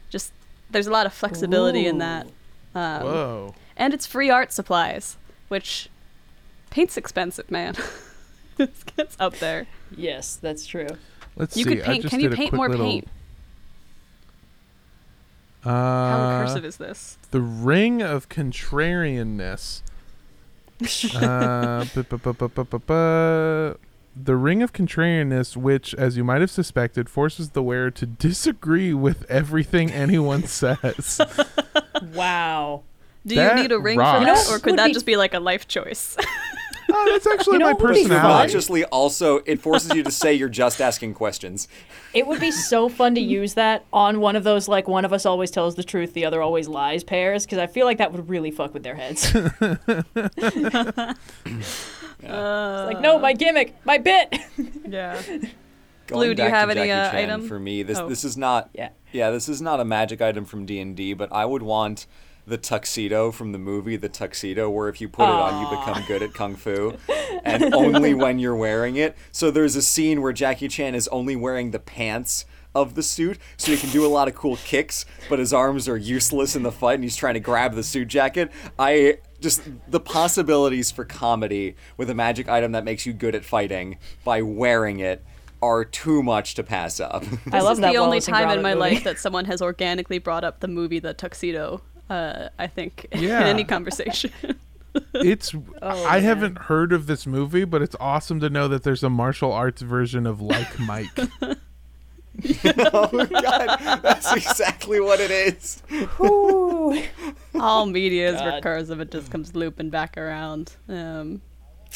[0.10, 0.34] Just
[0.72, 2.26] there's a lot of flexibility in that,
[2.74, 3.56] um, Whoa.
[3.78, 5.18] and it's free art supplies,
[5.50, 5.88] which
[6.72, 7.76] paint's expensive, man.
[8.58, 9.68] it gets up there.
[9.96, 10.88] Yes, that's true.
[11.36, 11.70] Let's You see.
[11.76, 12.02] could I paint.
[12.02, 13.08] just Can you did a paint quick more little, paint?
[15.64, 17.20] How Uh, recursive is this?
[17.30, 19.84] the ring of contrarianness.
[21.16, 23.78] Uh, bu- bu- bu- bu- bu- bu- bu-
[24.16, 28.94] the ring of contrarianness, which, as you might have suspected, forces the wearer to disagree
[28.94, 31.20] with everything anyone says.
[32.14, 32.84] Wow.
[33.26, 34.20] Do you need a ring rocks.
[34.20, 36.16] for that, or could that be- just be like a life choice?
[36.94, 38.10] oh, that's actually You know my what would be fun?
[38.12, 38.38] personality.
[38.44, 41.68] Consciously, also, it forces you to say you're just asking questions.
[42.14, 45.12] It would be so fun to use that on one of those like one of
[45.12, 48.12] us always tells the truth, the other always lies pairs, because I feel like that
[48.14, 49.34] would really fuck with their heads.
[52.26, 54.34] Uh, like, no, my gimmick, my bit.
[54.88, 55.22] yeah.
[55.28, 55.50] Going
[56.08, 57.48] Blue, do you have any, uh, item?
[57.48, 58.08] For me, this Oh.
[58.10, 58.70] this is not.
[58.74, 58.90] Yeah.
[59.12, 62.08] Yeah, this is not a magic item from D and D, but I would want
[62.46, 66.04] the tuxedo from the movie The Tuxedo, where if you put it on, you become
[66.08, 66.98] good at kung fu,
[67.44, 69.16] and only when you're wearing it.
[69.32, 72.46] So there's a scene where Jackie Chan is only wearing the pants
[72.76, 75.88] of the suit, so he can do a lot of cool kicks, but his arms
[75.88, 78.52] are useless in the fight, and he's trying to grab the suit jacket.
[78.80, 83.46] I just the possibilities for comedy with a magic item that makes you good at
[83.46, 85.24] fighting by wearing it
[85.62, 87.24] are too much to pass up.
[87.52, 88.96] I love this is that the only Wallace and time in my movie.
[88.96, 91.82] life that someone has organically brought up the movie The Tuxedo.
[92.14, 93.42] Uh, I think Yeah.
[93.42, 94.32] in any conversation.
[95.16, 96.24] It's Oh, I man.
[96.24, 99.82] haven't heard of this movie, but it's awesome to know that there's a martial arts
[99.82, 101.10] version of Like Mike.
[101.42, 105.82] oh god, that's exactly what it is.
[107.60, 108.62] All media is God.
[108.64, 110.74] recursive; it just comes looping back around.
[110.88, 111.42] Um,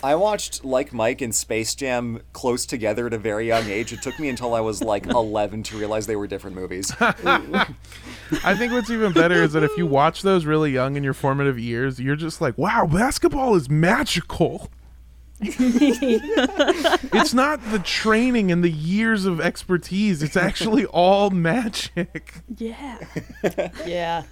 [0.04, 3.92] I watched like Mike and Space Jam close together at a very young age.
[3.92, 6.94] It took me until I was like 11 to realize they were different movies.
[7.00, 11.14] I think what's even better is that if you watch those really young in your
[11.14, 14.70] formative years, you're just like, wow, basketball is magical.
[15.40, 20.24] it's not the training and the years of expertise.
[20.24, 22.42] It's actually all magic.
[22.58, 22.98] yeah.
[23.86, 24.24] yeah.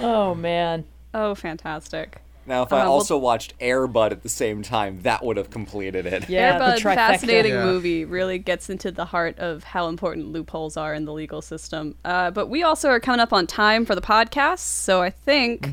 [0.00, 0.84] Oh man.
[1.12, 2.21] Oh, fantastic.
[2.52, 5.38] Now, if I Uh, well- also watched Air Bud at the same time, that would
[5.38, 6.28] have completed it.
[6.28, 7.64] Yeah, Air Bud, fascinating Yeah.
[7.64, 11.94] movie, really gets into the heart of how important loopholes are in the legal system.
[12.04, 15.66] Uh, but we also are coming up on time for the podcast, so I think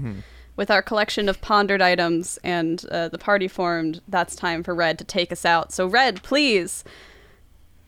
[0.55, 4.97] with our collection of pondered items and uh, the party formed, that's time for Red
[4.99, 5.73] to take us out.
[5.73, 6.85] So, Red, please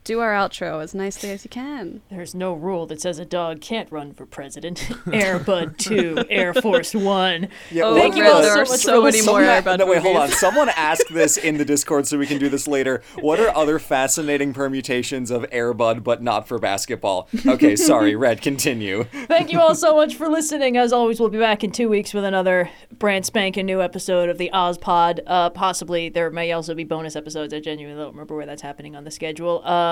[0.04, 2.02] do our outro as nicely as you can.
[2.10, 4.90] There's no rule that says a dog can't run for president.
[5.14, 7.48] Air Bud 2, Air Force 1.
[7.70, 9.42] Yeah, Oh, Thank you Red, all so are much so for many more.
[9.44, 10.30] Air Bud no, wait, hold on.
[10.30, 13.04] Someone ask this in the Discord so we can do this later.
[13.20, 17.30] What are other fascinating permutations of Air Bud but not for basketball?
[17.46, 19.04] Okay, sorry, Red, continue.
[19.28, 20.78] Thank you all so much for listening.
[20.78, 24.38] As always, we'll be back in two weeks with another brand spanking new episode of
[24.40, 25.20] the Ozpod.
[25.28, 27.54] Uh, possibly there may also be bonus episodes.
[27.54, 29.64] I genuinely don't remember where that's happening on the schedule.
[29.68, 29.91] Um,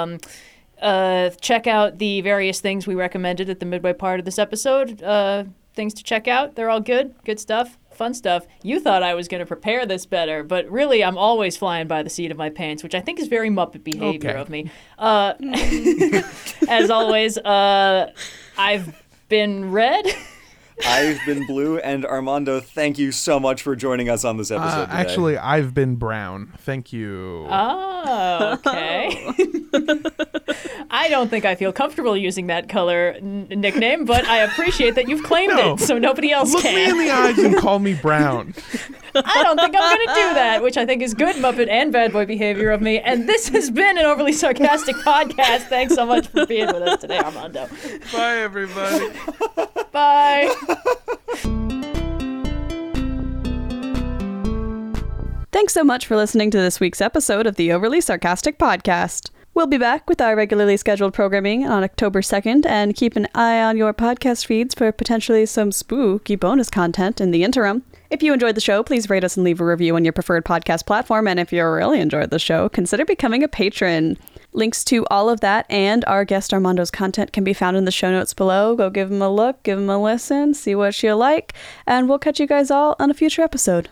[0.82, 5.02] uh, check out the various things we recommended at the midway part of this episode.
[5.04, 5.44] Uh,
[5.74, 6.56] things to check out.
[6.56, 7.14] They're all good.
[7.26, 7.78] Good stuff.
[7.92, 8.48] Fun stuff.
[8.64, 12.02] You thought I was going to prepare this better, but really, I'm always flying by
[12.04, 14.40] the seat of my pants, which I think is very Muppet behavior Okay.
[14.40, 14.72] of me.
[14.98, 15.34] Uh,
[16.70, 18.12] as always, uh,
[18.58, 18.96] I've
[19.28, 20.06] been red.
[20.86, 24.68] I've been Blue, and Armando, thank you so much for joining us on this episode.
[24.68, 24.98] Uh, today.
[24.98, 26.54] actually, I've been brown.
[26.60, 27.46] Thank you.
[27.50, 29.28] Oh, okay.
[30.92, 35.08] I don't think I feel comfortable using that color n- nickname, but I appreciate that
[35.08, 35.74] you've claimed No.
[35.74, 36.64] it, so nobody else can.
[36.64, 36.98] Look me in can.
[37.06, 38.54] the eyes and call me brown.
[39.16, 41.92] I don't think I'm going to do that, which I think is good Muppet and
[41.92, 43.00] bad boy behavior of me.
[43.00, 45.68] And this has been an overly sarcastic podcast.
[45.68, 47.68] Thanks so much for being with us today, Armando.
[48.12, 49.08] Bye, everybody.
[49.92, 50.56] Bye.
[55.52, 59.32] Thanks so much for listening to this week's episode of the Overly Sarcastic Podcast.
[59.56, 63.62] We'll be back with our regularly scheduled programming on October 2nd, and keep an eye
[63.62, 67.84] on your podcast feeds for potentially some spooky bonus content in the interim.
[68.10, 70.44] If you enjoyed the show, please rate us and leave a review on your preferred
[70.44, 71.28] podcast platform.
[71.28, 74.18] And if you really enjoyed the show, consider becoming a patron.
[74.52, 77.92] Links to all of that and our guest Armando's content can be found in the
[77.92, 78.76] show notes below.
[78.76, 81.54] Go give him a look, give him a listen, see what you like,
[81.86, 83.90] and we'll catch you guys all on a future episode.